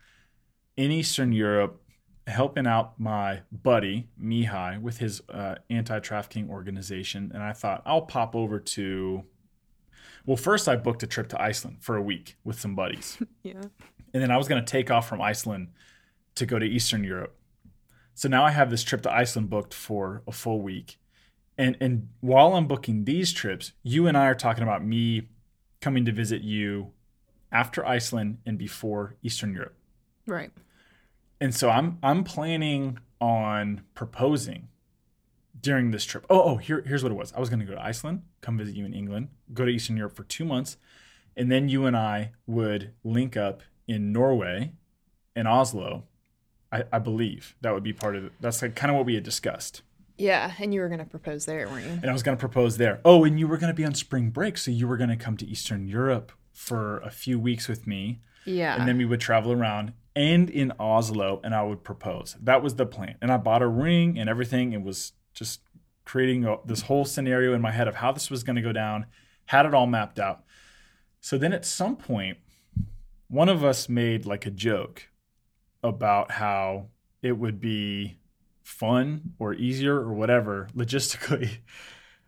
in 0.77 0.91
Eastern 0.91 1.33
Europe 1.33 1.83
helping 2.27 2.67
out 2.67 3.01
my 3.01 3.41
buddy 3.51 4.09
Mihai 4.23 4.81
with 4.81 4.99
his 4.99 5.21
uh, 5.31 5.57
anti-trafficking 5.69 6.49
organization 6.49 7.33
and 7.35 7.43
I 7.43 7.53
thought 7.53 7.83
I'll 7.85 8.03
pop 8.03 8.37
over 8.37 8.61
to 8.61 9.25
well 10.27 10.37
first 10.37 10.69
I 10.69 10.77
booked 10.77 11.03
a 11.03 11.07
trip 11.09 11.29
to 11.31 11.41
Iceland 11.43 11.79
for 11.81 11.97
a 11.97 12.03
week 12.03 12.37
with 12.45 12.61
some 12.61 12.77
buddies 12.77 13.19
Yeah. 13.43 13.63
and 14.15 14.23
then 14.23 14.31
I 14.31 14.37
was 14.37 14.47
going 14.49 14.65
to 14.65 14.71
take 14.71 14.91
off 14.93 15.09
from 15.09 15.21
Iceland 15.21 15.69
to 16.35 16.47
go 16.47 16.59
to 16.59 16.67
Eastern 16.67 17.05
Europe. 17.05 17.37
So 18.15 18.29
now 18.29 18.45
I 18.45 18.51
have 18.51 18.71
this 18.71 18.85
trip 18.85 19.03
to 19.03 19.13
Iceland 19.13 19.51
booked 19.51 19.75
for 19.75 20.23
a 20.27 20.33
full 20.33 20.61
week. 20.61 20.99
And 21.57 21.77
and 21.81 22.09
while 22.21 22.55
I'm 22.55 22.67
booking 22.67 23.05
these 23.05 23.33
trips, 23.33 23.73
you 23.83 24.07
and 24.07 24.17
I 24.17 24.27
are 24.27 24.35
talking 24.35 24.63
about 24.63 24.85
me 24.85 25.29
coming 25.81 26.05
to 26.05 26.13
visit 26.13 26.43
you 26.43 26.93
after 27.53 27.85
Iceland 27.85 28.39
and 28.47 28.59
before 28.59 29.17
Eastern 29.23 29.53
Europe. 29.53 29.75
Right. 30.27 30.51
And 31.41 31.55
so 31.55 31.71
I'm 31.71 31.99
I'm 32.03 32.25
planning 32.25 32.99
on 33.21 33.83
proposing 33.95 34.69
during 35.61 35.91
this 35.91 36.05
trip. 36.05 36.25
Oh, 36.31 36.43
oh, 36.43 36.57
here, 36.57 36.83
here's 36.87 37.03
what 37.03 37.13
it 37.13 37.17
was. 37.17 37.33
I 37.33 37.41
was 37.41 37.49
going 37.49 37.61
to 37.61 37.67
go 37.67 37.75
to 37.75 37.83
Iceland, 37.83 38.23
come 38.41 38.57
visit 38.57 38.75
you 38.75 38.85
in 38.85 38.95
England, 38.95 39.29
go 39.53 39.65
to 39.65 39.71
Eastern 39.71 39.97
Europe 39.97 40.17
for 40.17 40.25
two 40.25 40.45
months, 40.45 40.77
and 41.37 41.51
then 41.51 41.69
you 41.69 41.87
and 41.87 41.97
I 41.97 42.33
would 42.47 42.93
link 43.05 43.37
up 43.37 43.63
in 43.87 44.13
Norway 44.13 44.73
and 45.37 45.47
Oslo. 45.47 46.05
I, 46.73 46.85
I 46.93 46.99
believe 46.99 47.55
that 47.63 47.73
would 47.75 47.83
be 47.83 47.93
part 47.93 48.17
of 48.17 48.25
it. 48.27 48.33
That's 48.41 48.63
like 48.63 48.75
kind 48.77 48.91
of 48.91 48.97
what 48.97 49.07
we 49.07 49.15
had 49.15 49.25
discussed. 49.25 49.83
Yeah, 50.17 50.53
and 50.59 50.75
you 50.75 50.81
were 50.81 50.89
going 50.89 50.99
to 51.01 51.07
propose 51.07 51.47
there, 51.47 51.67
weren't 51.69 51.87
you? 51.87 51.93
And 51.93 52.07
I 52.11 52.13
was 52.13 52.23
going 52.23 52.37
to 52.37 52.41
propose 52.41 52.77
there. 52.77 53.01
Oh, 53.05 53.25
and 53.25 53.41
you 53.41 53.49
were 53.49 53.57
going 53.57 53.71
to 53.73 53.75
be 53.75 53.85
on 53.87 53.95
spring 53.95 54.29
break, 54.31 54.59
so 54.59 54.71
you 54.71 54.87
were 54.87 54.99
going 54.99 55.09
to 55.11 55.17
come 55.17 55.37
to 55.39 55.47
Eastern 55.47 55.89
Europe 55.89 56.31
for 56.53 56.99
a 56.99 57.11
few 57.11 57.39
weeks 57.39 57.69
with 57.69 57.87
me 57.87 58.21
Yeah. 58.45 58.77
and 58.79 58.87
then 58.87 58.99
we 58.99 59.07
would 59.07 59.21
travel 59.21 59.51
around 59.53 59.95
and 60.15 60.51
in 60.51 60.73
Oslo 60.79 61.41
and 61.43 61.55
I 61.55 61.63
would 61.63 61.83
propose. 61.85 62.37
That 62.43 62.63
was 62.63 62.75
the 62.75 62.85
plan. 62.85 63.17
And 63.23 63.33
I 63.33 63.39
bought 63.39 63.63
a 63.63 63.67
ring 63.69 64.19
and 64.19 64.29
everything 64.29 64.75
and 64.75 64.85
was 64.85 65.13
just 65.33 65.61
creating 66.05 66.45
a, 66.45 66.57
this 66.67 66.83
whole 66.83 67.05
scenario 67.07 67.55
in 67.55 67.63
my 67.63 67.71
head 67.71 67.89
of 67.89 67.95
how 67.97 68.13
this 68.13 68.31
was 68.31 68.43
going 68.43 68.57
to 68.57 68.63
go 68.63 68.73
down, 68.73 69.07
had 69.47 69.65
it 69.65 69.73
all 69.73 69.87
mapped 69.87 70.19
out. 70.19 70.43
So 71.21 71.39
then 71.39 71.53
at 71.55 71.65
some 71.65 71.97
point, 71.97 72.39
one 73.29 73.49
of 73.49 73.65
us 73.65 73.89
made 73.89 74.27
like 74.27 74.45
a 74.45 74.51
joke 74.51 75.09
about 75.83 76.33
how 76.33 76.87
it 77.23 77.33
would 77.33 77.61
be 77.61 78.19
fun 78.63 79.35
or 79.39 79.55
easier 79.55 79.97
or 79.97 80.13
whatever 80.13 80.69
logistically 80.77 81.59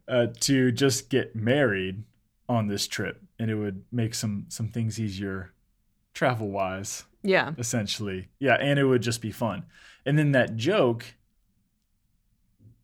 uh, 0.09 0.27
to 0.41 0.73
just 0.73 1.09
get 1.09 1.37
married 1.37 2.03
on 2.49 2.67
this 2.67 2.87
trip 2.87 3.23
and 3.39 3.51
it 3.51 3.55
would 3.55 3.85
make 3.91 4.15
some 4.15 4.45
some 4.49 4.69
things 4.69 5.01
easier 5.01 5.53
travel 6.13 6.51
wise 6.51 7.05
yeah. 7.23 7.53
essentially. 7.57 8.29
Yeah 8.39 8.57
and 8.61 8.79
it 8.79 8.85
would 8.85 9.03
just 9.03 9.23
be 9.23 9.31
fun. 9.31 9.65
And 10.05 10.19
then 10.19 10.33
that 10.33 10.57
joke 10.57 11.15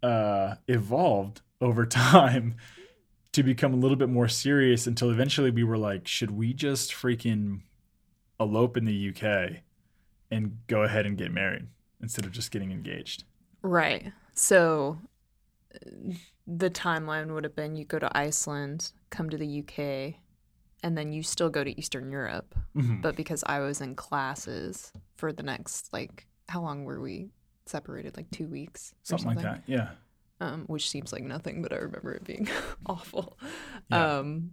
uh 0.03 0.55
evolved 0.69 1.41
over 1.61 1.85
time 1.87 2.55
to 3.33 3.43
become 3.43 3.75
a 3.75 3.77
little 3.77 3.97
bit 3.97 4.09
more 4.09 4.29
serious 4.29 4.87
until 4.87 5.11
eventually 5.11 5.51
we 5.51 5.65
were 5.65 5.77
like 5.77 6.07
should 6.07 6.31
we 6.31 6.53
just 6.53 6.93
freaking 6.93 7.61
elope 8.41 8.77
in 8.77 8.85
the 8.85 9.11
UK 9.11 9.63
and 10.31 10.59
go 10.67 10.83
ahead 10.83 11.07
and 11.07 11.17
get 11.17 11.31
married 11.33 11.67
instead 12.01 12.25
of 12.25 12.33
just 12.33 12.51
getting 12.51 12.71
engaged 12.73 13.25
Right. 13.63 14.13
So 14.35 14.99
the 16.47 16.71
timeline 16.71 17.33
would 17.35 17.45
have 17.45 17.55
been 17.57 17.77
you 17.77 17.85
go 17.85 17.99
to 17.99 18.17
Iceland, 18.17 18.93
come 19.11 19.29
to 19.31 19.37
the 19.37 19.61
UK, 19.61 20.15
and 20.83 20.97
then 20.97 21.13
you 21.13 21.23
still 21.23 21.51
go 21.51 21.65
to 21.65 21.79
Eastern 21.79 22.11
Europe. 22.11 22.55
Mhm. 22.77 23.03
But 23.03 23.17
because 23.17 23.43
I 23.47 23.59
was 23.61 23.81
in 23.81 23.95
classes 23.97 24.93
for 25.17 25.33
the 25.33 25.43
next, 25.43 25.93
like, 25.93 26.27
how 26.49 26.63
long 26.63 26.85
were 26.85 27.01
we 27.01 27.31
separated? 27.67 28.17
Like 28.17 28.31
two 28.31 28.47
weeks? 28.47 28.93
or 29.11 29.19
something, 29.19 29.37
like 29.37 29.43
that 29.43 29.63
yeah 29.67 29.91
Um, 30.41 30.65
which 30.69 30.89
seems 30.89 31.13
like 31.13 31.25
nothing, 31.25 31.61
but 31.63 31.73
I 31.73 31.77
remember 31.77 32.13
it 32.15 32.25
being 32.25 32.49
awful. 32.87 33.37
Yeah. 33.91 34.19
Um, 34.19 34.53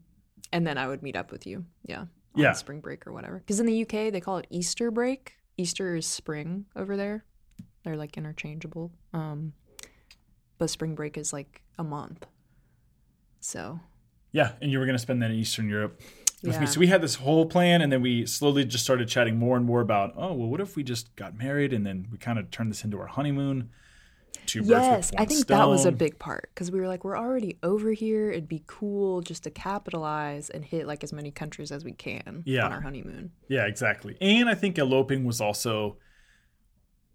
and 0.51 0.65
then 0.65 0.77
I 0.79 0.87
would 0.87 1.03
meet 1.03 1.15
up 1.15 1.31
with 1.31 1.45
you. 1.45 1.65
Yeah. 1.85 2.01
on 2.01 2.07
Yeah. 2.41 2.53
spring 2.53 2.81
break 2.81 3.05
or 3.07 3.13
whatever. 3.13 3.37
Because 3.37 3.59
in 3.59 3.67
the 3.67 3.83
UK 3.83 4.09
they 4.11 4.19
call 4.19 4.37
it 4.37 4.47
Easter 4.49 4.89
break. 4.91 5.37
Easter 5.57 5.95
is 5.95 6.05
spring 6.05 6.65
over 6.75 6.97
there. 6.97 7.25
They're 7.83 7.95
like 7.95 8.17
interchangeable. 8.17 8.91
Um, 9.13 9.53
but 10.57 10.69
spring 10.69 10.95
break 10.95 11.17
is 11.17 11.33
like 11.33 11.61
a 11.77 11.83
month. 11.83 12.25
So 13.39 13.79
Yeah, 14.31 14.53
and 14.61 14.71
you 14.71 14.79
were 14.79 14.85
going 14.85 14.95
to 14.97 15.01
spend 15.01 15.21
that 15.21 15.31
in 15.31 15.37
Eastern 15.37 15.69
Europe 15.69 16.01
with 16.43 16.55
yeah, 16.55 16.61
me. 16.61 16.65
So 16.65 16.79
we 16.79 16.87
had 16.87 17.01
this 17.01 17.15
whole 17.15 17.45
plan, 17.45 17.81
and 17.81 17.91
then 17.91 18.01
we 18.01 18.25
slowly 18.25 18.65
just 18.65 18.83
started 18.83 19.07
chatting 19.07 19.37
more 19.37 19.55
and 19.55 19.65
more 19.65 19.81
about, 19.81 20.13
oh, 20.17 20.33
well, 20.33 20.49
what 20.49 20.59
if 20.59 20.75
we 20.75 20.83
just 20.83 21.15
got 21.15 21.37
married 21.37 21.73
and 21.73 21.85
then 21.85 22.07
we 22.11 22.17
kind 22.17 22.39
of 22.39 22.51
turned 22.51 22.71
this 22.71 22.83
into 22.83 22.99
our 22.99 23.07
honeymoon? 23.07 23.69
Two 24.45 24.61
birds 24.61 24.69
yes, 24.69 25.11
I 25.17 25.25
think 25.25 25.47
that 25.47 25.67
was 25.67 25.85
a 25.85 25.91
big 25.91 26.17
part 26.19 26.49
because 26.53 26.71
we 26.71 26.79
were 26.79 26.87
like, 26.87 27.03
we're 27.03 27.17
already 27.17 27.57
over 27.63 27.91
here. 27.91 28.29
It'd 28.31 28.47
be 28.47 28.63
cool 28.67 29.21
just 29.21 29.43
to 29.43 29.49
capitalize 29.51 30.49
and 30.49 30.63
hit 30.63 30.87
like 30.87 31.03
as 31.03 31.11
many 31.13 31.31
countries 31.31 31.71
as 31.71 31.83
we 31.83 31.91
can 31.93 32.43
Yeah. 32.45 32.65
on 32.65 32.73
our 32.73 32.81
honeymoon. 32.81 33.31
Yeah, 33.47 33.65
exactly. 33.65 34.17
And 34.21 34.47
I 34.49 34.55
think 34.55 34.77
eloping 34.77 35.23
was 35.25 35.41
also, 35.41 35.97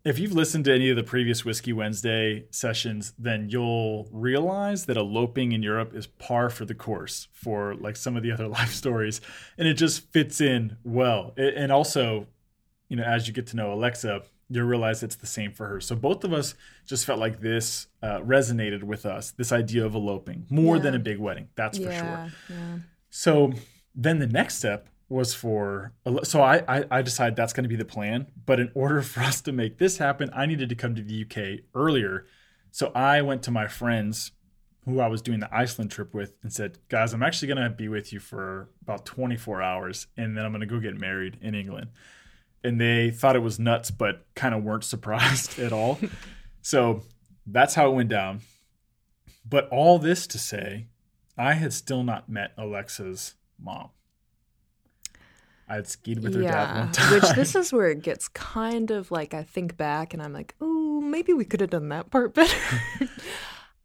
if 0.05 0.19
you've 0.19 0.33
listened 0.33 0.65
to 0.65 0.75
any 0.75 0.89
of 0.91 0.97
the 0.97 1.03
previous 1.03 1.45
Whiskey 1.45 1.73
Wednesday 1.75 2.47
sessions, 2.51 3.13
then 3.19 3.49
you'll 3.51 4.09
realize 4.11 4.87
that 4.87 4.97
eloping 4.97 5.53
in 5.53 5.63
Europe 5.63 5.95
is 5.95 6.07
par 6.07 6.49
for 6.49 6.65
the 6.65 6.75
course 6.75 7.29
for 7.33 7.75
like 7.75 7.97
some 7.97 8.17
of 8.17 8.23
the 8.23 8.33
other 8.33 8.49
life 8.59 8.73
stories. 8.73 9.21
And 9.59 9.69
it 9.69 9.75
just 9.75 10.11
fits 10.13 10.41
in 10.41 10.77
well. 10.85 11.35
And 11.37 11.71
also, 11.71 12.27
you 12.90 12.97
know, 12.97 13.04
as 13.04 13.26
you 13.26 13.32
get 13.32 13.47
to 13.47 13.56
know 13.56 13.73
Alexa, 13.73 14.25
you'll 14.50 14.66
realize 14.66 15.02
it's 15.02 15.14
the 15.14 15.26
same 15.26 15.52
for 15.52 15.66
her. 15.68 15.80
So 15.80 15.94
both 15.94 16.25
of 16.25 16.32
us 16.32 16.54
just 16.85 17.06
felt 17.06 17.20
like 17.20 17.40
this 17.40 17.87
uh, 18.02 18.18
resonated 18.18 18.82
with 18.82 19.06
us, 19.06 19.30
this 19.30 19.52
idea 19.52 19.87
of 19.87 19.94
eloping 19.94 20.47
more 20.50 20.78
than 20.78 20.94
a 20.94 20.99
big 20.99 21.18
wedding. 21.18 21.49
That's 21.54 21.78
for 21.78 21.85
sure. 21.85 21.92
yeah, 21.92 22.28
yeah. 22.50 22.78
So 23.09 23.52
then 23.94 24.18
the 24.18 24.26
next 24.26 24.56
step 24.56 24.88
was 25.09 25.35
for 25.35 25.92
so 26.23 26.40
I 26.40 26.62
I, 26.68 26.85
I 26.90 27.02
decided 27.02 27.37
that's 27.37 27.52
going 27.52 27.64
to 27.64 27.68
be 27.68 27.76
the 27.76 27.85
plan. 27.85 28.26
But 28.44 28.61
in 28.61 28.70
order 28.75 29.00
for 29.12 29.20
us 29.20 29.40
to 29.42 29.52
make 29.52 29.78
this 29.78 29.99
happen, 29.99 30.30
I 30.35 30.47
needed 30.47 30.68
to 30.68 30.75
come 30.75 30.94
to 30.97 31.02
the 31.02 31.25
UK 31.25 31.64
earlier. 31.75 32.26
So 32.73 32.92
I 32.94 33.23
went 33.23 33.42
to 33.44 33.50
my 33.50 33.66
friends 33.66 34.32
who 34.85 35.00
I 35.00 35.09
was 35.09 35.23
doing 35.23 35.40
the 35.40 35.54
Iceland 35.54 35.90
trip 35.90 36.12
with 36.12 36.35
and 36.42 36.52
said, 36.52 36.78
"Guys, 36.88 37.12
I'm 37.12 37.23
actually 37.23 37.49
going 37.49 37.62
to 37.62 37.70
be 37.70 37.88
with 37.88 38.12
you 38.12 38.18
for 38.18 38.68
about 38.82 39.06
24 39.06 39.62
hours, 39.62 40.09
and 40.16 40.37
then 40.37 40.44
I'm 40.44 40.52
going 40.52 40.61
to 40.61 40.66
go 40.66 40.80
get 40.80 40.99
married 40.99 41.38
in 41.40 41.54
England." 41.54 41.88
And 42.62 42.81
they 42.81 43.11
thought 43.11 43.37
it 43.37 43.40
was 43.40 43.59
nuts, 43.59 43.90
but 43.90 44.26
kind 44.35 44.55
of 44.55 44.62
weren't 44.62 44.85
surprised 44.85 45.59
at 45.59 45.73
all. 45.73 45.99
so 46.62 47.02
that's 47.47 47.75
how 47.75 47.90
it 47.90 47.95
went 47.95 48.09
down. 48.11 48.40
But 49.49 49.69
all 49.71 49.99
this 49.99 50.26
to 50.29 50.38
say, 50.38 50.87
I 51.38 51.55
had 51.55 51.73
still 51.73 52.02
not 52.05 52.29
met 52.29 52.52
Alexa's 52.59 53.35
mom. 53.59 53.90
I 55.69 55.75
had 55.76 55.87
skied 55.88 56.23
with 56.23 56.35
her 56.35 56.43
dad 56.43 56.76
one 56.76 56.93
time. 56.93 57.12
Which 57.14 57.31
this 57.37 57.55
is 57.55 57.73
where 57.73 57.88
it 57.88 58.02
gets 58.02 58.26
kind 58.29 58.90
of 58.90 59.11
like 59.11 59.35
I 59.35 59.43
think 59.45 59.76
back 59.76 60.12
and 60.12 60.23
I'm 60.23 60.33
like, 60.33 60.55
oh, 60.61 61.00
maybe 61.00 61.33
we 61.33 61.45
could 61.45 61.61
have 61.61 61.71
done 61.71 61.88
that 61.90 62.11
part 62.11 62.35
better. 62.35 62.57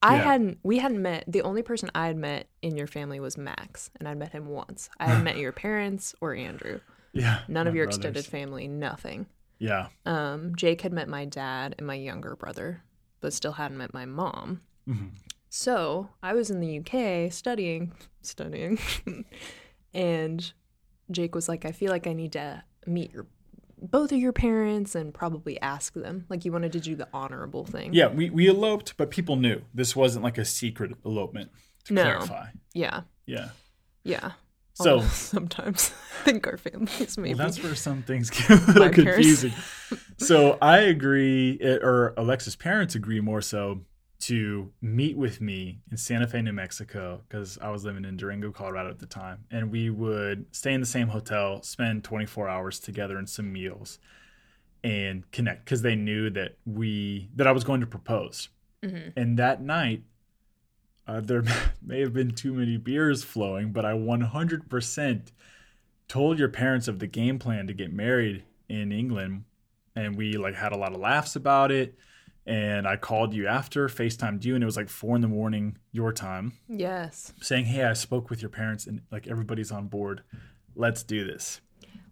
I 0.02 0.16
Yeah. 0.18 0.24
hadn't 0.24 0.60
we 0.64 0.80
hadn't 0.80 1.02
met 1.02 1.24
the 1.28 1.44
only 1.44 1.62
person 1.62 1.90
I 1.96 2.08
had 2.08 2.18
met 2.18 2.48
in 2.62 2.76
your 2.76 2.88
family 2.88 3.20
was 3.20 3.38
Max, 3.38 3.90
and 4.00 4.08
I'd 4.08 4.18
met 4.18 4.32
him 4.32 4.48
once. 4.48 4.90
I 5.00 5.06
hadn't 5.06 5.24
met 5.26 5.38
your 5.38 5.52
parents 5.52 6.14
or 6.22 6.34
Andrew. 6.34 6.80
Yeah, 7.16 7.40
None 7.48 7.66
of 7.68 7.74
your 7.76 7.86
brothers. 7.86 7.98
extended 7.98 8.26
family, 8.26 8.68
nothing. 8.68 9.26
Yeah, 9.58 9.88
Um, 10.06 10.54
Jake 10.56 10.82
had 10.82 10.94
met 10.94 11.08
my 11.10 11.26
dad 11.26 11.74
and 11.78 11.88
my 11.88 11.96
younger 11.96 12.36
brother, 12.36 12.84
but 13.22 13.34
still 13.34 13.54
hadn't 13.54 13.78
met 13.78 13.94
my 13.94 14.06
mom. 14.06 14.62
Mhm. 14.88 15.12
So 15.50 16.10
I 16.22 16.34
was 16.34 16.52
in 16.52 16.60
the 16.60 16.78
UK 16.80 17.32
studying, 17.32 17.94
studying, 18.22 18.78
and 19.94 20.52
Jake 21.12 21.36
was 21.36 21.48
like, 21.48 21.66
"I 21.66 21.72
feel 21.72 21.92
like 21.92 22.08
I 22.08 22.14
need 22.14 22.34
to 22.34 22.64
meet 22.86 23.14
your 23.14 23.28
both 23.82 24.12
of 24.12 24.18
your 24.18 24.34
parents 24.34 24.96
and 24.96 25.14
probably 25.14 25.60
ask 25.62 25.94
them. 25.94 26.26
Like 26.30 26.46
you 26.46 26.52
wanted 26.52 26.72
to 26.74 26.80
do 26.80 26.96
the 26.96 27.08
honorable 27.14 27.64
thing." 27.66 27.94
yeah. 27.94 28.08
We 28.08 28.30
we 28.30 28.48
eloped, 28.48 28.98
but 28.98 29.10
people 29.12 29.36
knew 29.36 29.62
this 29.74 29.96
wasn't 29.96 30.24
like 30.24 30.38
a 30.38 30.46
secret 30.46 30.92
elopement. 31.06 31.52
To 31.86 31.94
No. 31.94 32.02
clarify, 32.04 32.48
yeah, 32.74 33.02
yeah. 33.28 33.50
yeah. 34.04 34.32
So 34.76 34.92
Although 34.96 35.08
sometimes 35.10 35.92
I 36.22 36.26
think 36.26 36.48
our 36.48 36.58
families 36.58 37.18
maybe. 37.18 37.36
well, 37.36 37.48
that's 37.48 37.64
where 37.64 37.76
some 37.76 38.04
things 38.04 38.30
get 38.32 38.50
a 38.50 38.54
little 38.56 38.84
My 38.84 38.90
confusing. 38.90 39.54
so 40.18 40.58
I 40.62 40.80
agree, 40.80 41.58
eh, 41.62 41.78
or 41.82 42.14
Alexa's 42.18 42.56
parents 42.58 42.94
agree 42.94 43.22
more 43.22 43.42
so 43.42 43.82
to 44.22 44.72
meet 44.82 45.18
with 45.18 45.40
me 45.40 45.80
in 45.92 45.98
Santa 45.98 46.28
Fe, 46.28 46.42
New 46.42 46.52
Mexico, 46.54 47.22
because 47.28 47.58
I 47.62 47.70
was 47.70 47.86
living 47.86 48.06
in 48.06 48.18
Durango, 48.18 48.52
Colorado 48.52 48.90
at 48.90 49.00
the 49.00 49.06
time, 49.06 49.46
and 49.52 49.72
we 49.72 49.90
would 49.90 50.46
stay 50.54 50.74
in 50.74 50.80
the 50.82 50.86
same 50.88 51.10
hotel, 51.10 51.62
spend 51.64 52.04
24 52.04 52.50
hours 52.50 52.80
together 52.80 53.18
and 53.18 53.30
some 53.30 53.52
meals, 53.54 54.00
and 54.84 55.30
connect 55.32 55.66
because 55.66 55.84
they 55.84 55.96
knew 55.96 56.30
that 56.32 56.58
we 56.66 57.30
that 57.36 57.48
I 57.48 57.52
was 57.52 57.64
going 57.64 57.82
to 57.82 57.88
propose. 57.88 58.50
Mhm. 58.84 59.14
And 59.16 59.40
that 59.40 59.62
night, 59.62 60.04
uh, 61.08 61.22
there 61.22 61.44
may 61.82 62.02
have 62.02 62.14
been 62.14 62.32
too 62.32 62.54
many 62.54 62.78
beers 62.78 63.24
flowing, 63.24 63.72
but 63.72 63.86
I 63.86 63.94
100% 63.94 65.32
told 66.08 66.40
your 66.40 66.50
parents 66.50 66.88
of 66.88 67.00
the 67.00 67.08
game 67.08 67.40
plan 67.40 67.68
to 67.68 67.74
get 67.74 67.92
married 67.92 68.44
in 68.70 68.92
England, 68.92 69.44
and 69.96 70.16
we 70.16 70.34
like 70.34 70.56
had 70.56 70.72
a 70.72 70.78
lot 70.78 70.94
of 70.94 71.00
laughs 71.00 71.36
about 71.36 71.72
it. 71.72 71.98
And 72.48 72.88
I 72.88 72.96
called 72.96 73.34
you 73.34 73.48
after, 73.48 73.88
FaceTimed 73.88 74.46
you, 74.46 74.54
and 74.54 74.64
it 74.64 74.68
was 74.68 74.78
like 74.78 74.90
four 74.90 75.16
in 75.16 75.24
the 75.24 75.28
morning 75.28 75.80
your 75.92 76.14
time, 76.14 76.54
Yes, 76.70 77.34
saying, 77.42 77.66
"Hey, 77.66 77.84
I 77.84 77.94
spoke 77.94 78.30
with 78.30 78.40
your 78.40 78.50
parents, 78.50 78.86
and 78.86 79.02
like 79.12 79.26
everybody's 79.26 79.72
on 79.72 79.88
board. 79.88 80.22
Let's 80.76 81.02
do 81.04 81.26
this." 81.26 81.62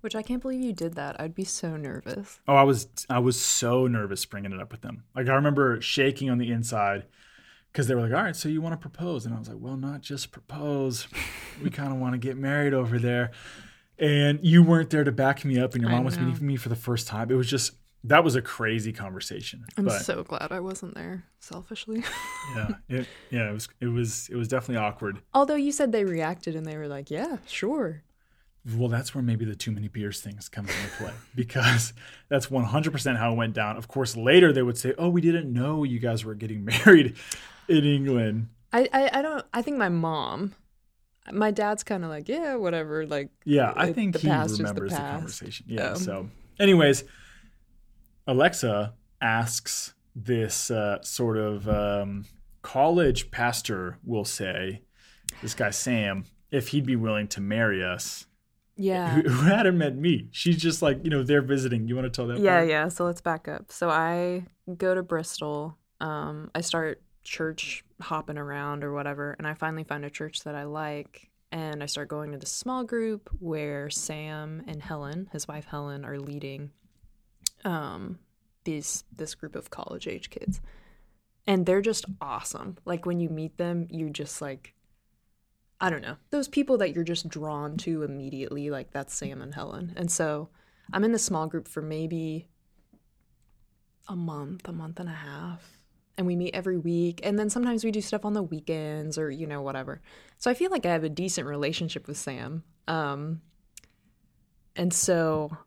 which 0.03 0.15
I 0.15 0.21
can't 0.21 0.41
believe 0.41 0.59
you 0.59 0.73
did 0.73 0.95
that. 0.95 1.15
I'd 1.21 1.33
be 1.33 1.45
so 1.45 1.77
nervous. 1.77 2.41
Oh, 2.45 2.55
I 2.55 2.63
was 2.63 2.87
I 3.09 3.19
was 3.19 3.39
so 3.39 3.87
nervous 3.87 4.25
bringing 4.25 4.51
it 4.51 4.59
up 4.59 4.73
with 4.73 4.81
them. 4.81 5.05
Like 5.15 5.29
I 5.29 5.35
remember 5.35 5.79
shaking 5.79 6.29
on 6.29 6.39
the 6.39 6.51
inside 6.51 7.05
because 7.73 7.87
they 7.87 7.95
were 7.95 8.01
like, 8.01 8.13
"All 8.13 8.23
right, 8.23 8.35
so 8.35 8.47
you 8.47 8.61
want 8.61 8.73
to 8.73 8.77
propose?" 8.77 9.25
And 9.25 9.35
I 9.35 9.39
was 9.39 9.49
like, 9.49 9.57
"Well, 9.59 9.75
not 9.75 10.01
just 10.01 10.31
propose. 10.31 11.07
We 11.61 11.69
kind 11.71 11.91
of 11.91 11.99
want 11.99 12.13
to 12.13 12.19
get 12.19 12.37
married 12.37 12.73
over 12.73 12.99
there." 12.99 13.31
And 13.97 14.39
you 14.43 14.63
weren't 14.63 14.89
there 14.89 15.03
to 15.03 15.11
back 15.11 15.43
me 15.43 15.59
up, 15.59 15.73
and 15.73 15.81
your 15.81 15.91
mom 15.91 16.03
was 16.03 16.17
meeting 16.19 16.45
me 16.45 16.55
for 16.55 16.69
the 16.69 16.75
first 16.75 17.07
time. 17.07 17.31
It 17.31 17.35
was 17.35 17.49
just 17.49 17.73
that 18.05 18.23
was 18.23 18.35
a 18.35 18.41
crazy 18.41 18.91
conversation. 18.91 19.65
I'm 19.77 19.85
but 19.85 20.01
so 20.01 20.23
glad 20.23 20.51
I 20.51 20.59
wasn't 20.59 20.93
there, 20.95 21.25
selfishly. 21.39 22.03
yeah, 22.55 22.69
it, 22.89 23.07
yeah, 23.31 23.49
it 23.49 23.53
was 23.53 23.67
it 23.79 23.87
was 23.87 24.29
it 24.29 24.35
was 24.35 24.47
definitely 24.47 24.83
awkward. 24.83 25.19
Although 25.33 25.55
you 25.55 25.71
said 25.71 25.91
they 25.91 26.05
reacted 26.05 26.55
and 26.55 26.65
they 26.65 26.77
were 26.77 26.87
like, 26.87 27.09
"Yeah, 27.09 27.37
sure." 27.47 28.03
Well, 28.77 28.87
that's 28.87 29.13
where 29.13 29.21
maybe 29.21 29.43
the 29.43 29.55
too 29.55 29.71
many 29.71 29.89
beers 29.89 30.21
things 30.21 30.47
comes 30.47 30.69
into 30.69 30.95
play 30.95 31.11
because 31.35 31.91
that's 32.29 32.47
100% 32.47 33.17
how 33.17 33.33
it 33.33 33.35
went 33.35 33.53
down. 33.53 33.75
Of 33.75 33.89
course, 33.89 34.15
later 34.15 34.53
they 34.53 34.61
would 34.61 34.77
say, 34.77 34.93
"Oh, 34.97 35.09
we 35.09 35.21
didn't 35.21 35.51
know 35.51 35.83
you 35.83 35.99
guys 35.99 36.23
were 36.23 36.35
getting 36.35 36.65
married 36.85 37.15
in 37.67 37.83
England." 37.85 38.47
I, 38.71 38.87
I, 38.91 39.09
I 39.19 39.21
don't. 39.21 39.45
I 39.53 39.61
think 39.61 39.77
my 39.77 39.89
mom, 39.89 40.55
my 41.31 41.51
dad's 41.51 41.83
kind 41.83 42.03
of 42.03 42.09
like, 42.09 42.27
yeah, 42.27 42.55
whatever. 42.55 43.05
Like, 43.05 43.29
Yeah, 43.45 43.71
I 43.75 43.85
Like, 43.85 43.95
think 43.95 44.13
the 44.13 44.19
he 44.19 44.27
past 44.27 44.51
is 44.51 44.57
the 44.57 44.63
remembers 44.63 44.91
the, 44.91 44.97
past. 44.97 45.13
conversation. 45.13 45.65
Yeah. 45.69 45.89
Um, 45.89 45.95
so, 45.97 46.29
anyways, 46.59 47.03
Alexa 48.27 48.93
asks 49.21 49.93
this 50.15 50.71
uh, 50.71 51.01
sort 51.01 51.37
of 51.37 51.67
um, 51.69 52.25
college 52.61 53.31
pastor, 53.31 53.97
will 54.03 54.25
say, 54.25 54.81
this 55.41 55.53
guy 55.53 55.69
Sam, 55.71 56.25
if 56.51 56.69
he'd 56.69 56.85
be 56.85 56.95
willing 56.95 57.27
to 57.29 57.41
marry 57.41 57.83
us. 57.83 58.25
yeah, 58.75 59.11
Who, 59.15 59.29
who 59.29 59.45
hadn't 59.49 59.77
met 59.77 59.95
me? 59.95 60.29
She's 60.31 60.57
just 60.57 60.81
like, 60.81 61.03
you 61.03 61.09
know, 61.09 61.23
they're 61.23 61.41
visiting. 61.41 61.87
You 61.87 61.95
want 61.95 62.05
to 62.05 62.09
tell 62.15 62.27
that? 62.27 62.39
yeah, 62.39 62.57
part? 62.57 62.69
yeah. 62.69 62.87
So 62.89 63.05
let's 63.05 63.21
back 63.21 63.47
up. 63.47 63.71
So 63.71 63.89
I 63.89 64.45
go 64.77 64.93
to 64.95 65.03
Bristol. 65.03 65.77
Um, 65.99 66.49
I 66.55 66.61
start 66.61 67.01
church 67.23 67.83
hopping 68.01 68.37
around 68.37 68.83
or 68.83 68.93
whatever, 68.93 69.35
and 69.37 69.47
I 69.47 69.53
finally 69.53 69.83
find 69.83 70.05
a 70.05 70.09
church 70.09 70.43
that 70.43 70.55
I 70.55 70.63
like. 70.63 71.29
And 71.51 71.83
I 71.83 71.85
start 71.85 72.07
going 72.07 72.31
to 72.31 72.39
the 72.39 72.47
small 72.47 72.83
group 72.83 73.29
where 73.39 73.87
Sam 73.91 74.63
and 74.67 74.81
Helen, 74.81 75.29
his 75.31 75.47
wife 75.47 75.65
Helen, 75.65 76.03
are 76.03 76.17
leading 76.17 76.71
um, 77.63 78.17
these 78.63 79.03
this 79.15 79.35
group 79.35 79.55
of 79.55 79.69
college 79.69 80.07
age 80.07 80.29
kids. 80.29 80.61
And 81.45 81.65
they're 81.65 81.81
just 81.81 82.05
awesome. 82.21 82.77
Like 82.85 83.05
when 83.05 83.19
you 83.19 83.29
meet 83.29 83.57
them, 83.57 83.87
you 83.91 84.09
just 84.09 84.41
like 84.41 84.73
I 85.79 85.89
don't 85.89 86.01
know. 86.01 86.15
Those 86.29 86.47
people 86.47 86.77
that 86.77 86.93
you're 86.95 87.03
just 87.03 87.27
drawn 87.27 87.77
to 87.79 88.03
immediately, 88.03 88.69
like 88.69 88.91
that's 88.91 89.13
Sam 89.13 89.41
and 89.41 89.53
Helen. 89.53 89.93
And 89.97 90.09
so 90.09 90.49
I'm 90.93 91.03
in 91.03 91.11
the 91.11 91.19
small 91.19 91.47
group 91.47 91.67
for 91.67 91.81
maybe 91.81 92.47
a 94.07 94.15
month, 94.15 94.67
a 94.67 94.71
month 94.71 94.99
and 94.99 95.09
a 95.09 95.13
half. 95.13 95.82
And 96.17 96.27
we 96.27 96.35
meet 96.35 96.53
every 96.53 96.77
week. 96.77 97.21
And 97.23 97.39
then 97.39 97.49
sometimes 97.49 97.83
we 97.83 97.91
do 97.91 98.01
stuff 98.01 98.23
on 98.23 98.33
the 98.33 98.43
weekends 98.43 99.17
or, 99.17 99.31
you 99.31 99.47
know, 99.47 99.61
whatever. 99.61 100.01
So 100.37 100.51
I 100.51 100.53
feel 100.53 100.69
like 100.69 100.85
I 100.85 100.91
have 100.91 101.03
a 101.03 101.09
decent 101.09 101.47
relationship 101.47 102.07
with 102.07 102.17
Sam. 102.17 102.63
Um, 102.87 103.41
and 104.75 104.93
so 104.93 105.57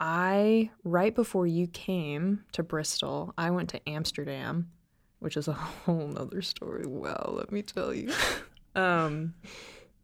I, 0.00 0.70
right 0.84 1.14
before 1.14 1.46
you 1.46 1.66
came 1.66 2.44
to 2.52 2.62
Bristol, 2.62 3.34
I 3.36 3.50
went 3.50 3.68
to 3.70 3.88
Amsterdam, 3.88 4.70
which 5.18 5.36
is 5.36 5.48
a 5.48 5.52
whole 5.52 6.08
nother 6.08 6.42
story. 6.42 6.86
Well, 6.86 7.34
let 7.36 7.52
me 7.52 7.62
tell 7.62 7.92
you. 7.92 8.12
um, 8.74 9.34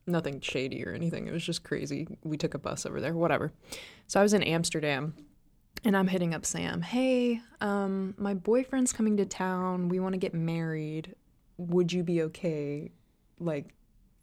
nothing 0.07 0.41
shady 0.41 0.85
or 0.85 0.93
anything. 0.93 1.27
It 1.29 1.33
was 1.33 1.45
just 1.45 1.65
crazy. 1.65 2.07
We 2.25 2.37
took 2.37 2.55
a 2.55 2.59
bus 2.59 2.87
over 2.87 3.01
there, 3.01 3.15
whatever. 3.15 3.53
So 4.07 4.21
I 4.21 4.23
was 4.23 4.33
in 4.33 4.43
Amsterdam 4.43 5.15
and 5.85 5.97
I'm 5.97 6.09
hitting 6.09 6.35
up 6.35 6.45
Sam. 6.45 6.83
Hey, 6.83 7.41
um, 7.61 8.15
my 8.17 8.35
boyfriend's 8.35 8.93
coming 8.93 9.17
to 9.19 9.25
town. 9.25 9.89
We 9.89 10.01
want 10.01 10.15
to 10.15 10.19
get 10.19 10.35
married. 10.35 11.15
Would 11.57 11.93
you 11.93 12.03
be 12.03 12.23
okay, 12.23 12.91
like, 13.39 13.75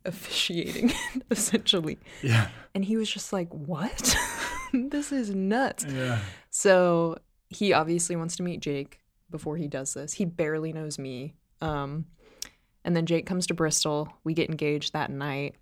officiating 0.05 0.93
essentially? 1.31 1.99
Yeah. 2.21 2.49
And 2.73 2.85
he 2.85 2.97
was 2.97 3.09
just 3.09 3.33
like, 3.33 3.49
What? 3.49 4.15
this 4.73 5.11
is 5.11 5.29
nuts. 5.29 5.85
Yeah. 5.87 6.19
So 6.49 7.17
he 7.49 7.73
obviously 7.73 8.15
wants 8.15 8.35
to 8.37 8.43
meet 8.43 8.59
Jake 8.59 8.99
before 9.29 9.57
he 9.57 9.67
does 9.67 9.93
this. 9.93 10.13
He 10.13 10.25
barely 10.25 10.73
knows 10.73 10.99
me. 10.99 11.35
Um, 11.61 12.05
and 12.83 12.95
then 12.95 13.05
Jake 13.05 13.25
comes 13.25 13.47
to 13.47 13.53
Bristol. 13.53 14.13
We 14.23 14.33
get 14.33 14.49
engaged 14.49 14.93
that 14.93 15.09
night. 15.09 15.55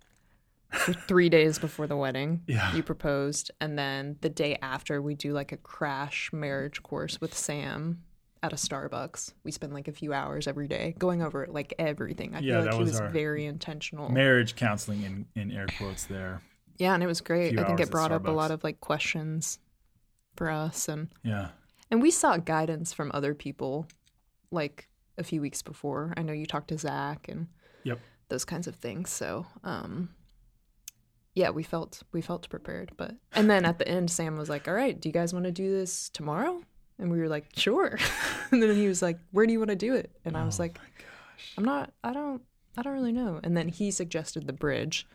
Three 0.72 1.28
days 1.28 1.58
before 1.58 1.86
the 1.86 1.96
wedding, 1.96 2.42
Yeah. 2.46 2.74
you 2.74 2.82
proposed, 2.82 3.50
and 3.60 3.78
then 3.78 4.16
the 4.22 4.28
day 4.28 4.58
after, 4.60 5.00
we 5.00 5.14
do 5.14 5.32
like 5.32 5.52
a 5.52 5.56
crash 5.56 6.30
marriage 6.32 6.82
course 6.82 7.20
with 7.20 7.32
Sam 7.32 8.02
at 8.42 8.52
a 8.52 8.56
Starbucks. 8.56 9.32
We 9.44 9.52
spend 9.52 9.72
like 9.72 9.88
a 9.88 9.92
few 9.92 10.12
hours 10.12 10.46
every 10.48 10.66
day 10.68 10.94
going 10.98 11.22
over 11.22 11.46
like 11.48 11.72
everything. 11.78 12.34
I 12.34 12.40
Yeah, 12.40 12.56
feel 12.56 12.64
like 12.66 12.74
he 12.74 12.80
was 12.82 13.00
was 13.00 13.12
very 13.12 13.46
intentional. 13.46 14.10
Marriage 14.10 14.56
counseling 14.56 15.02
in, 15.02 15.26
in 15.40 15.50
air 15.52 15.66
quotes 15.78 16.04
there. 16.06 16.42
yeah, 16.76 16.92
and 16.94 17.02
it 17.02 17.06
was 17.06 17.20
great. 17.20 17.58
I 17.58 17.64
think 17.64 17.80
it 17.80 17.90
brought 17.90 18.10
up 18.12 18.26
a 18.26 18.30
lot 18.32 18.50
of 18.50 18.64
like 18.64 18.80
questions 18.80 19.60
for 20.36 20.50
us, 20.50 20.88
and 20.88 21.08
Yeah. 21.22 21.50
And 21.90 22.02
we 22.02 22.10
sought 22.10 22.44
guidance 22.44 22.92
from 22.92 23.12
other 23.14 23.34
people 23.34 23.86
like 24.50 24.88
a 25.16 25.22
few 25.22 25.40
weeks 25.40 25.62
before. 25.62 26.12
I 26.16 26.22
know 26.22 26.32
you 26.32 26.46
talked 26.46 26.68
to 26.68 26.78
Zach 26.78 27.28
and 27.28 27.46
Yep. 27.84 28.00
those 28.28 28.44
kinds 28.44 28.66
of 28.66 28.74
things. 28.74 29.10
So 29.10 29.46
um 29.62 30.08
yeah, 31.34 31.50
we 31.50 31.62
felt 31.62 32.02
we 32.12 32.20
felt 32.20 32.48
prepared. 32.48 32.92
But 32.96 33.14
and 33.32 33.50
then 33.50 33.64
at 33.64 33.78
the 33.78 33.88
end 33.88 34.10
Sam 34.10 34.36
was 34.36 34.48
like, 34.48 34.68
All 34.68 34.74
right, 34.74 34.98
do 34.98 35.08
you 35.08 35.12
guys 35.12 35.32
want 35.32 35.44
to 35.44 35.52
do 35.52 35.70
this 35.70 36.08
tomorrow? 36.10 36.62
And 36.98 37.10
we 37.10 37.18
were 37.18 37.28
like, 37.28 37.46
Sure. 37.56 37.98
and 38.50 38.62
then 38.62 38.74
he 38.76 38.86
was 38.88 39.02
like, 39.02 39.18
Where 39.32 39.46
do 39.46 39.52
you 39.52 39.58
want 39.58 39.70
to 39.70 39.76
do 39.76 39.94
it? 39.94 40.10
And 40.24 40.36
I 40.36 40.44
was 40.44 40.58
Oh 40.60 40.62
like, 40.64 40.78
my 40.78 40.84
gosh. 40.98 41.52
I'm 41.58 41.64
not 41.64 41.92
I 42.02 42.12
don't 42.12 42.42
I 42.76 42.82
don't 42.82 42.92
really 42.94 43.12
know. 43.12 43.40
And 43.42 43.56
then 43.56 43.68
he 43.68 43.90
suggested 43.90 44.46
the 44.46 44.52
bridge. 44.52 45.06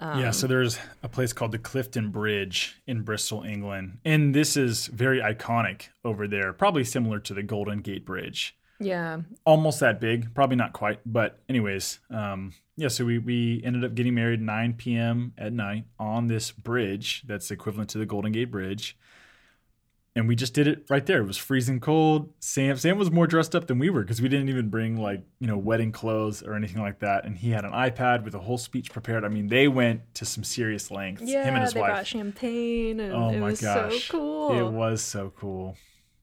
Um, 0.00 0.18
yeah, 0.18 0.32
so 0.32 0.48
there's 0.48 0.80
a 1.04 1.08
place 1.08 1.32
called 1.32 1.52
the 1.52 1.58
Clifton 1.58 2.10
Bridge 2.10 2.82
in 2.88 3.02
Bristol, 3.02 3.44
England. 3.44 3.98
And 4.04 4.34
this 4.34 4.56
is 4.56 4.88
very 4.88 5.20
iconic 5.20 5.90
over 6.04 6.26
there, 6.26 6.52
probably 6.52 6.82
similar 6.82 7.20
to 7.20 7.32
the 7.34 7.44
Golden 7.44 7.78
Gate 7.78 8.04
Bridge. 8.04 8.56
Yeah, 8.82 9.20
Almost 9.44 9.80
that 9.80 10.00
big, 10.00 10.34
probably 10.34 10.56
not 10.56 10.72
quite. 10.72 11.00
But, 11.06 11.40
anyways, 11.48 12.00
um, 12.10 12.52
yeah, 12.76 12.88
so 12.88 13.04
we, 13.04 13.18
we 13.18 13.62
ended 13.64 13.84
up 13.84 13.94
getting 13.94 14.14
married 14.14 14.40
9 14.40 14.74
p.m. 14.74 15.32
at 15.38 15.52
night 15.52 15.84
on 15.98 16.26
this 16.26 16.50
bridge 16.50 17.22
that's 17.26 17.50
equivalent 17.50 17.90
to 17.90 17.98
the 17.98 18.06
Golden 18.06 18.32
Gate 18.32 18.50
Bridge. 18.50 18.96
And 20.14 20.28
we 20.28 20.36
just 20.36 20.52
did 20.52 20.68
it 20.68 20.84
right 20.90 21.06
there. 21.06 21.22
It 21.22 21.26
was 21.26 21.38
freezing 21.38 21.80
cold. 21.80 22.34
Sam 22.38 22.76
Sam 22.76 22.98
was 22.98 23.10
more 23.10 23.26
dressed 23.26 23.54
up 23.56 23.66
than 23.66 23.78
we 23.78 23.88
were 23.88 24.02
because 24.02 24.20
we 24.20 24.28
didn't 24.28 24.50
even 24.50 24.68
bring 24.68 25.00
like 25.00 25.22
you 25.40 25.46
know 25.46 25.56
wedding 25.56 25.90
clothes 25.90 26.42
or 26.42 26.52
anything 26.54 26.82
like 26.82 26.98
that. 26.98 27.24
And 27.24 27.34
he 27.38 27.48
had 27.48 27.64
an 27.64 27.72
iPad 27.72 28.22
with 28.22 28.34
a 28.34 28.38
whole 28.38 28.58
speech 28.58 28.92
prepared. 28.92 29.24
I 29.24 29.28
mean, 29.28 29.46
they 29.48 29.68
went 29.68 30.02
to 30.16 30.26
some 30.26 30.44
serious 30.44 30.90
lengths. 30.90 31.22
yeah. 31.24 31.44
him 31.44 31.54
and 31.54 31.64
his 31.64 31.72
they 31.72 31.80
wife. 31.80 31.92
brought 31.92 32.06
champagne 32.06 33.00
and 33.00 33.14
Oh 33.14 33.30
it 33.30 33.38
my 33.38 33.46
was 33.52 33.62
gosh. 33.62 34.06
so 34.08 34.12
cool. 34.18 34.58
It 34.58 34.70
was 34.70 35.00
so 35.00 35.32
cool. 35.34 35.78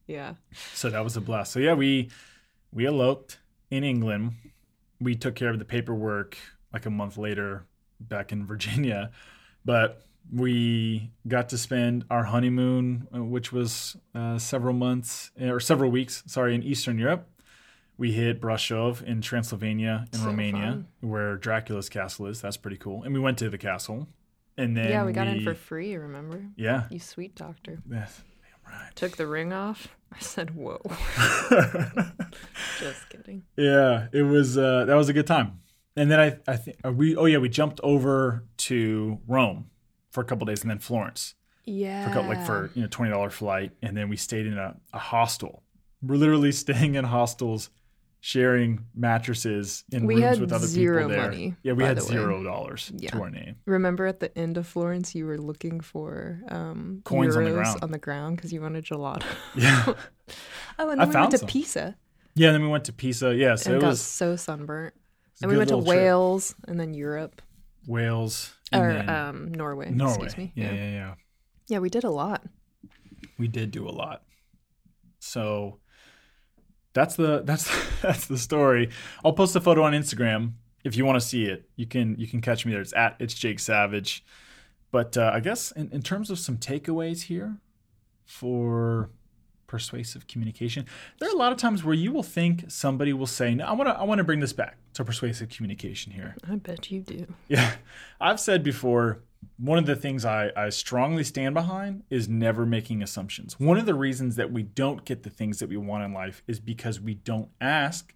yeah. 0.05 0.35
So 0.75 0.91
that 0.91 1.03
was 1.03 1.17
a 1.17 1.21
blast. 1.21 1.51
So 1.51 1.57
yeah, 1.59 1.73
we 1.73 2.11
we 2.71 2.85
eloped 2.85 3.39
in 3.71 3.83
England. 3.83 4.33
We 5.01 5.15
took 5.15 5.35
care 5.35 5.49
of 5.49 5.59
the 5.59 5.65
paperwork 5.65 6.37
like 6.73 6.85
a 6.85 6.89
month 6.89 7.17
later 7.17 7.65
back 7.99 8.31
in 8.31 8.45
Virginia, 8.53 9.11
but 9.65 10.03
we 10.31 11.09
got 11.27 11.49
to 11.49 11.57
spend 11.57 12.05
our 12.09 12.25
honeymoon, 12.25 13.07
uh, 13.15 13.23
which 13.23 13.51
was 13.51 13.97
uh, 14.13 14.37
several 14.37 14.73
months 14.73 15.31
or 15.41 15.59
several 15.59 15.89
weeks, 15.89 16.21
sorry, 16.27 16.53
in 16.53 16.61
Eastern 16.63 16.99
Europe. 16.99 17.27
We 17.97 18.11
hit 18.13 18.39
Brasov 18.39 19.01
in 19.03 19.21
Transylvania 19.21 20.05
in 20.13 20.19
So 20.19 20.25
Romania, 20.27 20.61
fun. 20.71 20.87
where 21.01 21.35
Dracula's 21.35 21.89
castle 21.89 22.27
is. 22.27 22.39
That's 22.41 22.55
pretty 22.57 22.77
cool. 22.77 23.03
And 23.03 23.13
we 23.13 23.19
went 23.19 23.37
to 23.39 23.49
the 23.49 23.57
castle, 23.57 24.07
and 24.57 24.77
then 24.77 24.89
yeah, 24.89 25.03
we 25.03 25.11
got 25.11 25.27
in 25.27 25.43
for 25.43 25.53
free, 25.55 25.95
remember? 25.97 26.45
yeah. 26.55 26.83
You 26.91 26.99
sweet 26.99 27.35
doctor. 27.35 27.79
Yes. 27.91 28.21
Damn 28.71 28.93
Took 28.95 29.17
the 29.17 29.27
ring 29.27 29.53
off. 29.53 29.87
I 30.13 30.19
said, 30.19 30.55
whoa. 30.55 30.81
Just 32.79 33.09
kidding. 33.09 33.43
Yeah, 33.57 34.07
it 34.11 34.23
was. 34.23 34.57
Uh, 34.57 34.85
that 34.85 34.95
was 34.95 35.09
a 35.09 35.13
good 35.13 35.27
time. 35.27 35.59
And 35.95 36.09
then 36.09 36.19
I, 36.19 36.37
I 36.51 36.55
think 36.57 36.77
we. 36.83 37.15
Oh 37.15 37.25
yeah, 37.25 37.37
we 37.37 37.49
jumped 37.49 37.79
over 37.83 38.45
to 38.57 39.19
Rome 39.27 39.69
for 40.11 40.21
a 40.21 40.23
couple 40.23 40.45
days, 40.45 40.61
and 40.61 40.69
then 40.71 40.79
Florence 40.79 41.35
Yeah. 41.65 42.05
for 42.05 42.09
a 42.11 42.13
couple, 42.13 42.29
like 42.29 42.45
for 42.45 42.71
you 42.73 42.81
know 42.83 42.87
twenty 42.89 43.11
dollar 43.11 43.29
flight, 43.29 43.71
and 43.81 43.95
then 43.95 44.09
we 44.09 44.15
stayed 44.17 44.45
in 44.47 44.57
a, 44.57 44.75
a 44.93 44.99
hostel. 44.99 45.63
We're 46.01 46.15
literally 46.15 46.51
staying 46.63 46.95
in 46.95 47.05
hostels, 47.05 47.69
sharing 48.21 48.85
mattresses 48.95 49.83
in 49.91 50.05
We 50.05 50.23
rooms 50.23 50.39
with 50.39 50.51
other 50.51 50.67
people 50.67 51.07
there. 51.07 51.21
money, 51.29 51.55
yeah, 51.63 51.73
we 51.73 51.83
had 51.83 52.01
zero 52.01 52.43
dollars 52.43 52.91
Yeah. 52.95 53.11
to 53.11 53.21
our 53.21 53.29
name. 53.29 53.55
Remember 53.65 54.05
at 54.07 54.19
the 54.19 54.37
end 54.37 54.57
of 54.57 54.67
Florence, 54.67 55.15
you 55.15 55.25
were 55.25 55.37
looking 55.37 55.79
for 55.79 56.41
um, 56.49 57.01
Coins 57.05 57.35
on 57.35 57.43
the 57.45 57.49
euros 57.51 57.53
ground. 57.63 57.79
on 57.83 57.91
the 57.91 57.97
ground 57.97 58.35
because 58.35 58.51
you 58.51 58.61
wanted 58.61 58.85
gelato. 58.85 59.23
Yeah, 59.55 59.85
oh, 60.79 60.89
and 60.89 61.01
I 61.01 61.05
we 61.05 61.15
went 61.15 61.31
to 61.31 61.37
some. 61.37 61.47
Pisa 61.47 61.95
yeah. 62.35 62.49
And 62.49 62.55
then 62.55 62.61
we 62.63 62.69
went 62.69 62.85
to 62.85 62.93
Pisa. 62.93 63.35
Yeah, 63.35 63.55
so 63.55 63.71
and 63.71 63.77
it 63.77 63.81
got 63.81 63.89
was, 63.89 64.01
so 64.01 64.35
sunburnt. 64.35 64.93
And 65.41 65.49
we 65.51 65.57
went 65.57 65.69
to 65.69 65.77
little 65.77 65.91
trip. 65.91 66.03
Wales 66.03 66.55
and 66.67 66.79
then 66.79 66.93
Europe 66.93 67.41
Wales, 67.87 68.53
and 68.71 68.81
or 68.83 68.93
then 68.93 69.09
um, 69.09 69.51
Norway. 69.53 69.89
Norway. 69.89 70.25
Excuse 70.25 70.37
me. 70.37 70.51
yeah, 70.55 70.71
yeah, 70.73 70.89
yeah. 70.91 71.13
Yeah, 71.67 71.79
we 71.79 71.89
did 71.89 72.03
a 72.03 72.09
lot. 72.09 72.43
we 73.37 73.47
did 73.47 73.71
do 73.71 73.87
a 73.87 73.91
lot. 73.91 74.23
So 75.19 75.79
that's 76.93 77.15
the 77.15 77.41
that's 77.43 77.69
that's 78.01 78.27
the 78.27 78.37
story. 78.37 78.89
I'll 79.23 79.33
post 79.33 79.55
a 79.55 79.61
photo 79.61 79.83
on 79.83 79.93
Instagram 79.93 80.53
if 80.83 80.95
you 80.95 81.05
want 81.05 81.19
to 81.19 81.25
see 81.25 81.45
it. 81.45 81.69
You 81.75 81.85
can 81.85 82.15
you 82.17 82.27
can 82.27 82.41
catch 82.41 82.65
me 82.65 82.71
there. 82.71 82.81
It's 82.81 82.93
at 82.93 83.15
it's 83.19 83.33
Jake 83.33 83.59
Savage. 83.59 84.23
But 84.91 85.17
uh, 85.17 85.31
I 85.33 85.39
guess 85.39 85.71
in, 85.71 85.91
in 85.91 86.01
terms 86.01 86.31
of 86.31 86.39
some 86.39 86.57
takeaways 86.57 87.23
here 87.23 87.57
for 88.25 89.11
persuasive 89.67 90.25
communication, 90.27 90.87
there 91.19 91.29
are 91.29 91.31
a 91.31 91.37
lot 91.37 91.51
of 91.51 91.59
times 91.59 91.83
where 91.83 91.93
you 91.93 92.11
will 92.11 92.23
think 92.23 92.65
somebody 92.69 93.13
will 93.13 93.27
say, 93.27 93.53
"No, 93.53 93.65
I 93.65 93.73
want 93.73 93.87
to 93.87 93.93
I 93.93 94.03
want 94.03 94.17
to 94.17 94.23
bring 94.23 94.39
this 94.39 94.53
back 94.53 94.77
to 94.93 95.05
persuasive 95.05 95.49
communication 95.49 96.11
here." 96.11 96.35
I 96.49 96.55
bet 96.55 96.89
you 96.91 97.01
do. 97.01 97.27
Yeah. 97.47 97.73
I've 98.19 98.39
said 98.39 98.63
before, 98.63 99.21
one 99.57 99.77
of 99.77 99.85
the 99.85 99.95
things 99.95 100.25
I, 100.25 100.51
I 100.55 100.69
strongly 100.69 101.23
stand 101.23 101.53
behind 101.53 102.03
is 102.09 102.29
never 102.29 102.65
making 102.65 103.03
assumptions. 103.03 103.59
One 103.59 103.77
of 103.77 103.85
the 103.85 103.93
reasons 103.93 104.35
that 104.37 104.51
we 104.51 104.63
don't 104.63 105.03
get 105.05 105.23
the 105.23 105.29
things 105.29 105.59
that 105.59 105.69
we 105.69 105.77
want 105.77 106.03
in 106.03 106.13
life 106.13 106.43
is 106.47 106.59
because 106.59 106.99
we 106.99 107.15
don't 107.15 107.49
ask, 107.59 108.13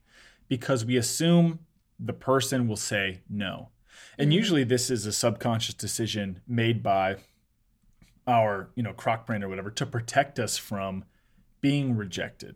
because 0.48 0.86
we 0.86 0.98
assume 0.98 1.60
the 2.00 2.14
person 2.14 2.68
will 2.68 2.78
say 2.78 3.22
no. 3.30 3.70
And 4.18 4.30
mm-hmm. 4.30 4.38
usually 4.38 4.64
this 4.64 4.90
is 4.90 5.06
a 5.06 5.14
subconscious 5.14 5.76
decision 5.76 6.42
made 6.48 6.82
by 6.82 7.18
our, 8.28 8.70
you 8.76 8.84
know, 8.84 8.94
croc 8.94 9.26
brain 9.26 9.44
or 9.44 9.50
whatever 9.50 9.72
to 9.72 9.86
protect 9.86 10.40
us 10.40 10.58
from 10.58 11.04
being 11.62 11.96
rejected. 11.96 12.56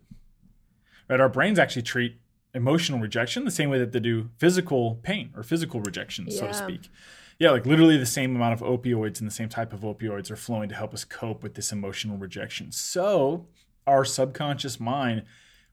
Right? 1.10 1.20
Our 1.20 1.30
brains 1.30 1.60
actually 1.60 1.84
treat 1.84 2.20
emotional 2.54 3.00
rejection 3.00 3.46
the 3.46 3.52
same 3.52 3.70
way 3.70 3.80
that 3.80 3.92
they 3.92 4.00
do 4.00 4.30
physical 4.38 4.96
pain 5.04 5.32
or 5.36 5.44
physical 5.44 5.82
rejection, 5.82 6.32
so 6.32 6.48
to 6.48 6.54
speak. 6.54 6.90
Yeah, 7.40 7.52
like 7.52 7.66
literally 7.66 7.98
the 7.98 8.06
same 8.06 8.36
amount 8.36 8.54
of 8.54 8.62
opioids 8.62 9.20
and 9.20 9.30
the 9.30 9.34
same 9.34 9.50
type 9.50 9.72
of 9.72 9.82
opioids 9.82 10.32
are 10.32 10.36
flowing 10.36 10.70
to 10.70 10.76
help 10.76 10.94
us 10.94 11.04
cope 11.04 11.44
with 11.44 11.54
this 11.54 11.72
emotional 11.72 12.18
rejection. 12.18 12.72
So, 12.72 13.48
our 13.86 14.04
subconscious 14.04 14.80
mind 14.80 15.24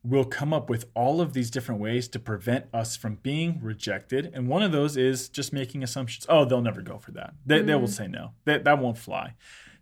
will 0.02 0.26
come 0.26 0.52
up 0.52 0.68
with 0.68 0.84
all 0.94 1.22
of 1.22 1.32
these 1.32 1.50
different 1.50 1.80
ways 1.80 2.06
to 2.08 2.18
prevent 2.18 2.66
us 2.74 2.96
from 2.96 3.14
being 3.22 3.58
rejected. 3.62 4.30
And 4.34 4.46
one 4.46 4.62
of 4.62 4.70
those 4.70 4.98
is 4.98 5.30
just 5.30 5.52
making 5.52 5.82
assumptions. 5.82 6.26
Oh, 6.28 6.44
they'll 6.44 6.60
never 6.60 6.82
go 6.82 6.98
for 6.98 7.12
that. 7.12 7.32
They, 7.46 7.62
they 7.62 7.74
will 7.74 7.88
mm. 7.88 7.96
say 7.96 8.06
no. 8.08 8.32
That, 8.44 8.64
that 8.64 8.78
won't 8.78 8.98
fly. 8.98 9.34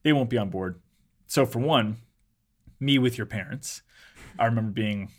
They 0.05 0.13
won't 0.13 0.31
be 0.31 0.39
on 0.39 0.51
board. 0.51 0.81
So, 1.27 1.45
for 1.45 1.59
one, 1.59 1.97
me 2.79 2.99
with 2.99 3.19
your 3.19 3.27
parents, 3.27 3.83
I 4.39 4.45
remember 4.45 4.71
being 4.71 5.11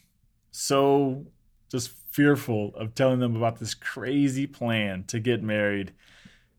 so 0.52 1.26
just 1.69 1.91
fearful 2.12 2.73
of 2.76 2.95
telling 2.95 3.19
them 3.19 3.36
about 3.36 3.60
this 3.60 3.73
crazy 3.73 4.47
plan 4.47 5.04
to 5.06 5.19
get 5.19 5.43
married 5.43 5.91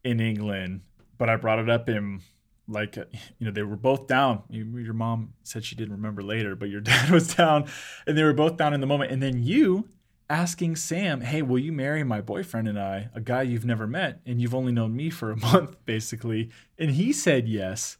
in 0.05 0.21
England. 0.21 0.83
But 1.19 1.29
I 1.29 1.37
brought 1.37 1.59
it 1.59 1.71
up 1.71 1.89
in 1.89 2.21
like 2.69 2.97
you 2.97 3.05
know 3.41 3.51
they 3.51 3.63
were 3.63 3.77
both 3.77 4.07
down. 4.07 4.43
You, 4.49 4.65
your 4.79 4.95
mom 4.95 5.35
said 5.43 5.65
she 5.65 5.77
didn't 5.77 5.95
remember 5.95 6.23
later, 6.23 6.55
but 6.57 6.71
your 6.71 6.81
dad 6.83 7.11
was 7.11 7.35
down, 7.35 7.67
and 8.07 8.17
they 8.17 8.23
were 8.23 8.33
both 8.33 8.57
down 8.57 8.75
in 8.75 8.81
the 8.81 8.87
moment. 8.87 9.11
And 9.11 9.23
then 9.23 9.43
you 9.43 9.89
asking 10.31 10.77
Sam, 10.77 11.21
"Hey, 11.21 11.43
will 11.43 11.59
you 11.59 11.73
marry 11.73 12.05
my 12.05 12.21
boyfriend 12.21 12.69
and 12.69 12.79
I, 12.79 13.09
a 13.15 13.21
guy 13.21 13.43
you've 13.43 13.67
never 13.67 13.87
met, 13.87 14.21
and 14.27 14.41
you've 14.41 14.55
only 14.55 14.73
known 14.73 14.97
me 14.97 15.11
for 15.11 15.31
a 15.31 15.37
month, 15.53 15.77
basically?" 15.85 16.51
And 16.79 16.93
he 16.93 17.13
said 17.13 17.49
yes, 17.49 17.97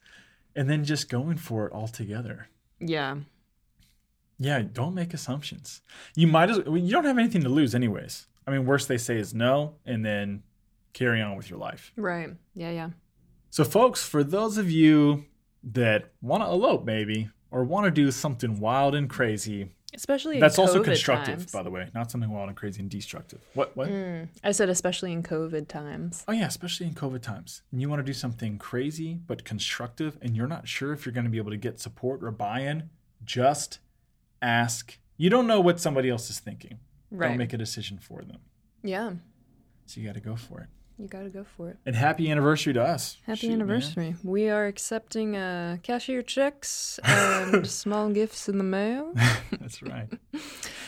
and 0.55 0.69
then 0.69 0.85
just 0.85 1.09
going 1.09 1.37
for 1.37 1.67
it 1.67 1.73
all 1.73 1.89
together. 1.89 2.49
Yeah. 2.81 3.17
Yeah, 4.37 4.63
don't 4.63 4.95
make 4.95 5.15
assumptions. 5.15 5.81
You 6.17 6.27
might 6.27 6.51
as 6.51 6.61
well, 6.61 6.77
you 6.77 6.91
don't 6.91 7.05
have 7.05 7.19
anything 7.19 7.43
to 7.43 7.49
lose 7.49 7.75
anyways. 7.75 8.27
I 8.47 8.51
mean, 8.51 8.67
worst 8.67 8.89
they 8.89 8.99
say 8.99 9.17
is 9.17 9.33
no, 9.33 9.77
and 9.87 10.05
then 10.05 10.43
carry 10.95 11.21
on 11.21 11.37
with 11.37 11.51
your 11.51 11.59
life. 11.59 11.93
Right. 11.97 12.31
Yeah, 12.55 12.71
yeah. 12.71 12.91
So, 13.51 13.63
folks, 13.65 14.03
for 14.05 14.25
those 14.25 14.57
of 14.59 14.71
you 14.71 15.27
that 15.63 16.13
want 16.23 16.43
to 16.43 16.49
elope, 16.49 16.85
maybe, 16.85 17.29
or 17.51 17.63
want 17.65 17.85
to 17.85 17.91
do 17.91 18.11
something 18.11 18.59
wild 18.59 18.95
and 18.95 19.09
crazy, 19.09 19.71
Especially 19.97 20.35
in 20.37 20.41
that's 20.41 20.59
also 20.59 20.83
constructive, 20.83 21.37
times. 21.39 21.53
by 21.53 21.63
the 21.63 21.71
way, 21.71 21.89
not 21.95 22.11
something 22.11 22.29
wild 22.29 22.49
and 22.49 22.57
crazy 22.57 22.81
and 22.81 22.91
destructive. 22.91 23.41
What? 23.55 23.77
What? 23.77 23.89
Mm, 23.91 24.27
I 24.43 24.51
said 24.51 24.69
especially 24.69 25.13
in 25.13 25.23
COVID 25.23 25.69
times. 25.69 26.25
Oh, 26.27 26.33
yeah, 26.33 26.47
especially 26.49 26.87
in 26.89 26.95
COVID 26.95 27.23
times. 27.23 27.63
And 27.71 27.81
you 27.81 27.89
want 27.89 28.01
to 28.01 28.05
do 28.05 28.13
something 28.13 28.59
crazy 28.59 29.21
but 29.29 29.45
constructive, 29.45 30.19
and 30.21 30.35
you're 30.37 30.49
not 30.49 30.67
sure 30.67 30.93
if 30.93 31.07
you're 31.07 31.13
going 31.13 31.27
to 31.27 31.31
be 31.31 31.39
able 31.39 31.53
to 31.53 31.57
get 31.57 31.79
support 31.79 32.25
or 32.25 32.33
buy 32.33 32.61
in, 32.61 32.91
just 33.25 33.79
ask. 34.43 34.99
You 35.17 35.31
don't 35.31 35.47
know 35.47 35.61
what 35.61 35.79
somebody 35.79 36.11
else 36.11 36.29
is 36.29 36.41
thinking. 36.41 36.81
Right. 37.13 37.29
Don't 37.29 37.39
make 37.39 37.53
a 37.53 37.59
decision 37.59 37.99
for 37.99 38.23
them. 38.23 38.39
yeah. 38.83 39.13
So 39.87 40.01
you 40.01 40.07
got 40.07 40.15
to 40.15 40.21
go 40.21 40.35
for 40.35 40.61
it. 40.61 40.69
You 40.99 41.09
got 41.09 41.23
to 41.25 41.29
go 41.29 41.45
for 41.57 41.71
it. 41.71 41.79
And 41.85 41.97
happy 41.97 42.31
anniversary 42.31 42.73
to 42.75 42.83
us. 42.83 43.17
Happy 43.27 43.41
Shoot, 43.41 43.49
man. 43.49 43.61
anniversary. 43.63 44.15
We 44.23 44.49
are 44.49 44.67
accepting 44.67 45.37
uh, 45.37 45.79
cashier 45.83 46.23
checks 46.23 47.01
and 47.03 47.67
small 47.83 48.11
gifts 48.11 48.49
in 48.49 48.59
the 48.59 48.65
mail. 48.65 49.13
That's 49.61 49.83
right. 49.83 50.09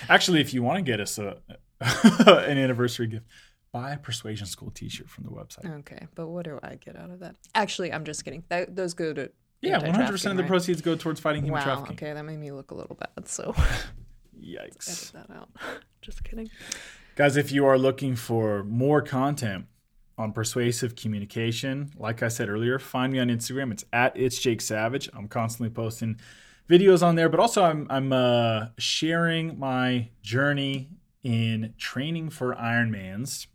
Actually, 0.09 0.41
if 0.41 0.55
you 0.55 0.63
want 0.63 0.77
to 0.79 0.83
get 0.83 1.01
us 1.01 1.19
a 1.19 1.39
an 1.81 2.57
anniversary 2.57 3.09
gift, 3.09 3.27
buy 3.73 3.93
a 3.93 3.99
Persuasion 3.99 4.47
School 4.47 4.71
T-shirt 4.71 5.11
from 5.11 5.25
the 5.25 5.31
website. 5.31 5.69
Okay, 5.81 6.07
but 6.15 6.29
what 6.29 6.45
do 6.45 6.61
I 6.63 6.77
get 6.77 6.95
out 6.97 7.11
of 7.11 7.19
that? 7.21 7.35
Actually, 7.55 7.93
I'm 7.93 8.05
just 8.05 8.25
kidding. 8.25 8.45
That, 8.49 8.77
those 8.77 8.95
go 8.95 9.13
to 9.13 9.31
yeah, 9.61 9.79
one 9.79 9.91
hundred 9.93 10.13
percent 10.13 10.31
of 10.33 10.37
the 10.37 10.45
right? 10.45 10.49
proceeds 10.51 10.81
go 10.83 10.95
towards 10.95 11.19
fighting 11.19 11.43
human 11.43 11.59
Wow. 11.59 11.65
trafficking. 11.65 11.97
Okay, 11.97 12.13
that 12.13 12.23
made 12.25 12.39
me 12.39 12.53
look 12.53 12.71
a 12.71 12.75
little 12.75 12.95
bad. 12.97 13.27
So 13.29 13.53
yikes. 14.41 14.57
edit 14.61 14.77
Yikes, 14.79 15.13
that 15.13 15.31
out. 15.31 15.49
just 16.01 16.23
kidding. 16.23 16.49
guys! 17.17 17.37
If 17.37 17.51
you 17.51 17.67
are 17.67 17.77
looking 17.77 18.15
for 18.15 18.63
more 18.65 19.03
content 19.03 19.67
on 20.19 20.33
persuasive 20.33 20.97
communication, 20.97 21.91
like 21.99 22.23
I 22.23 22.29
said 22.29 22.49
earlier, 22.49 22.79
find 22.79 23.13
me 23.13 23.19
on 23.19 23.29
Instagram. 23.29 23.73
It's 23.73 23.85
at 23.93 24.17
it's 24.17 24.39
Jake 24.39 24.61
Savage. 24.61 25.11
I'm 25.15 25.29
constantly 25.29 25.71
posting 25.71 26.19
videos 26.69 27.03
on 27.07 27.17
there, 27.17 27.29
but 27.29 27.41
also 27.41 27.63
I'm 27.63 27.87
I'm 27.91 28.13
uh, 28.13 28.67
sharing 28.79 29.59
my 29.59 30.09
journey 30.23 30.89
in 31.23 31.75
training 31.79 32.31
for 32.31 32.55
Ironmans. 32.55 33.47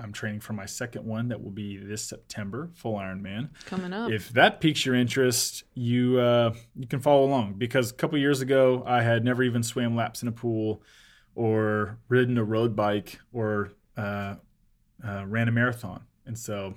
I'm 0.00 0.12
training 0.12 0.40
for 0.40 0.52
my 0.52 0.66
second 0.66 1.04
one 1.04 1.28
that 1.28 1.42
will 1.42 1.50
be 1.50 1.76
this 1.76 2.02
September, 2.02 2.70
full 2.74 2.94
Ironman. 2.94 3.48
Coming 3.66 3.92
up. 3.92 4.10
If 4.12 4.28
that 4.30 4.60
piques 4.60 4.86
your 4.86 4.94
interest, 4.94 5.64
you 5.74 6.18
uh, 6.18 6.54
you 6.76 6.86
can 6.86 7.00
follow 7.00 7.24
along 7.24 7.54
because 7.54 7.90
a 7.90 7.94
couple 7.94 8.18
years 8.18 8.40
ago 8.40 8.82
I 8.86 9.02
had 9.02 9.24
never 9.24 9.42
even 9.42 9.62
swam 9.62 9.96
laps 9.96 10.22
in 10.22 10.28
a 10.28 10.32
pool, 10.32 10.82
or 11.34 11.98
ridden 12.08 12.38
a 12.38 12.44
road 12.44 12.74
bike, 12.74 13.18
or 13.32 13.72
uh, 13.96 14.36
uh, 15.06 15.24
ran 15.26 15.48
a 15.48 15.52
marathon, 15.52 16.02
and 16.26 16.38
so 16.38 16.74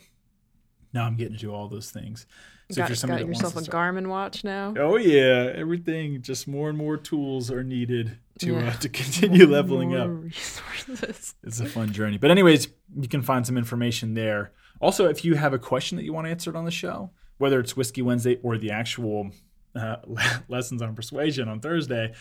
now 0.94 1.06
I'm 1.06 1.16
getting 1.16 1.34
to 1.34 1.40
do 1.40 1.54
all 1.54 1.68
those 1.68 1.90
things. 1.92 2.26
So 2.70 2.78
got 2.78 2.84
if 2.84 2.90
you're 2.90 2.96
somebody 2.96 3.24
got 3.24 3.28
yourself 3.30 3.56
a 3.58 3.64
start, 3.64 3.96
Garmin 3.96 4.08
watch 4.08 4.44
now. 4.44 4.74
oh 4.78 4.96
yeah, 4.98 5.52
everything 5.56 6.22
just 6.22 6.48
more 6.48 6.70
and 6.70 6.78
more 6.78 6.96
tools 6.98 7.52
are 7.52 7.64
needed 7.64 8.18
to 8.40 8.54
Yeah. 8.54 8.68
uh, 8.70 8.74
to 8.78 8.90
continue 8.90 9.46
leveling 9.58 9.90
More 9.90 10.00
up. 10.00 10.10
Resources. 10.24 11.36
It's 11.44 11.60
a 11.60 11.66
fun 11.66 11.92
journey. 11.92 12.18
But 12.18 12.32
anyways, 12.32 12.70
you 12.98 13.08
can 13.08 13.22
find 13.22 13.46
some 13.46 13.58
information 13.58 14.14
there. 14.14 14.52
Also, 14.80 15.08
if 15.10 15.24
you 15.26 15.36
have 15.36 15.54
a 15.54 15.60
question 15.60 15.98
that 15.98 16.04
you 16.04 16.14
want 16.14 16.28
answered 16.28 16.56
on 16.56 16.66
the 16.66 16.72
show, 16.72 17.12
whether 17.38 17.60
it's 17.60 17.76
Whiskey 17.76 18.02
Wednesday 18.02 18.38
or 18.42 18.58
the 18.58 18.72
actual 18.72 19.32
uh, 19.76 19.98
lessons 20.48 20.82
on 20.82 20.96
persuasion 20.96 21.48
on 21.50 21.60
Thursday, 21.60 22.14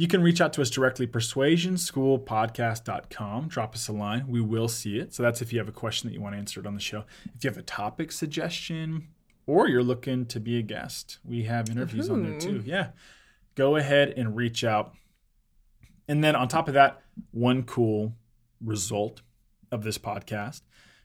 you 0.00 0.08
can 0.08 0.22
reach 0.22 0.40
out 0.40 0.54
to 0.54 0.62
us 0.62 0.70
directly, 0.70 1.06
persuasionschoolpodcast.com. 1.06 3.48
Drop 3.48 3.74
us 3.74 3.86
a 3.86 3.92
line. 3.92 4.26
We 4.28 4.40
will 4.40 4.66
see 4.66 4.98
it. 4.98 5.12
So 5.12 5.22
that's 5.22 5.42
if 5.42 5.52
you 5.52 5.58
have 5.58 5.68
a 5.68 5.72
question 5.72 6.08
that 6.08 6.14
you 6.14 6.22
want 6.22 6.34
answered 6.34 6.66
on 6.66 6.72
the 6.72 6.80
show. 6.80 7.04
If 7.36 7.44
you 7.44 7.50
have 7.50 7.58
a 7.58 7.62
topic 7.62 8.10
suggestion 8.10 9.08
or 9.46 9.68
you're 9.68 9.82
looking 9.82 10.24
to 10.24 10.40
be 10.40 10.56
a 10.56 10.62
guest, 10.62 11.18
we 11.22 11.42
have 11.42 11.68
interviews 11.68 12.08
on 12.08 12.22
there 12.22 12.40
too. 12.40 12.62
Yeah. 12.64 12.92
Go 13.56 13.76
ahead 13.76 14.14
and 14.16 14.34
reach 14.34 14.64
out. 14.64 14.94
And 16.08 16.24
then 16.24 16.34
on 16.34 16.48
top 16.48 16.66
of 16.66 16.72
that, 16.72 17.02
one 17.32 17.64
cool 17.64 18.14
result 18.64 19.20
of 19.70 19.82
this 19.82 19.98
podcast 19.98 20.62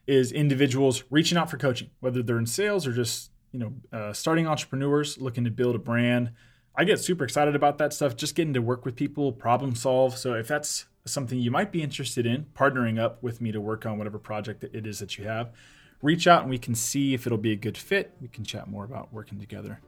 is 0.07 0.31
individuals 0.31 1.03
reaching 1.09 1.37
out 1.37 1.51
for 1.51 1.57
coaching, 1.57 1.89
whether 1.99 2.23
they're 2.23 2.39
in 2.39 2.45
sales 2.45 2.87
or 2.87 2.93
just 2.93 3.31
you 3.51 3.59
know 3.59 3.73
uh, 3.91 4.13
starting 4.13 4.47
entrepreneurs 4.47 5.17
looking 5.17 5.43
to 5.43 5.51
build 5.51 5.75
a 5.75 5.79
brand. 5.79 6.31
I 6.77 6.83
get 6.83 6.99
super 6.99 7.23
excited 7.23 7.55
about 7.55 7.77
that 7.77 7.93
stuff. 7.93 8.15
Just 8.15 8.35
getting 8.35 8.53
to 8.53 8.61
work 8.61 8.85
with 8.85 8.95
people, 8.95 9.31
problem 9.31 9.75
solve. 9.75 10.17
So 10.17 10.33
if 10.33 10.47
that's 10.47 10.85
something 11.05 11.39
you 11.39 11.51
might 11.51 11.71
be 11.71 11.81
interested 11.81 12.25
in, 12.25 12.45
partnering 12.53 12.99
up 12.99 13.21
with 13.23 13.39
me 13.39 13.51
to 13.51 13.61
work 13.61 13.85
on 13.85 13.97
whatever 13.97 14.19
project 14.19 14.63
it 14.63 14.85
is 14.85 14.99
that 14.99 15.17
you 15.17 15.25
have, 15.25 15.53
reach 16.01 16.27
out 16.27 16.41
and 16.41 16.49
we 16.49 16.57
can 16.57 16.75
see 16.75 17.13
if 17.13 17.25
it'll 17.25 17.37
be 17.37 17.51
a 17.51 17.57
good 17.57 17.77
fit. 17.77 18.13
We 18.21 18.27
can 18.27 18.43
chat 18.43 18.67
more 18.67 18.83
about 18.83 19.13
working 19.13 19.39
together. 19.39 19.79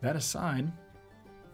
That 0.00 0.16
aside, 0.16 0.72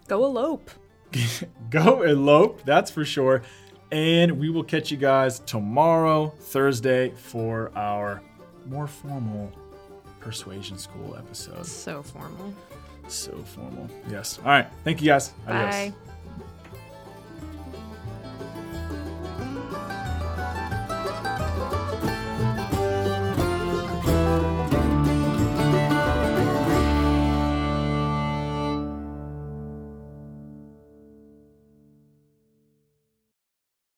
Go 0.07 0.25
elope. 0.25 0.71
go 1.71 2.03
elope, 2.03 2.63
that's 2.65 2.91
for 2.91 3.05
sure. 3.05 3.43
And 3.91 4.39
we 4.39 4.51
will 4.51 4.65
catch 4.65 4.91
you 4.91 4.97
guys 4.97 5.39
tomorrow, 5.41 6.35
Thursday, 6.41 7.11
for 7.11 7.71
our 7.77 8.23
more 8.67 8.87
formal 8.87 9.53
Persuasion 10.21 10.79
School 10.79 11.17
episode. 11.17 11.67
So 11.67 12.03
formal. 12.03 12.53
So 13.09 13.33
formal. 13.45 13.89
Yes. 14.09 14.39
All 14.39 14.47
right. 14.47 14.67
Thank 14.85 15.01
you 15.03 15.09
guys. 15.09 15.33
Adios. 15.47 15.75
Bye. 15.75 15.93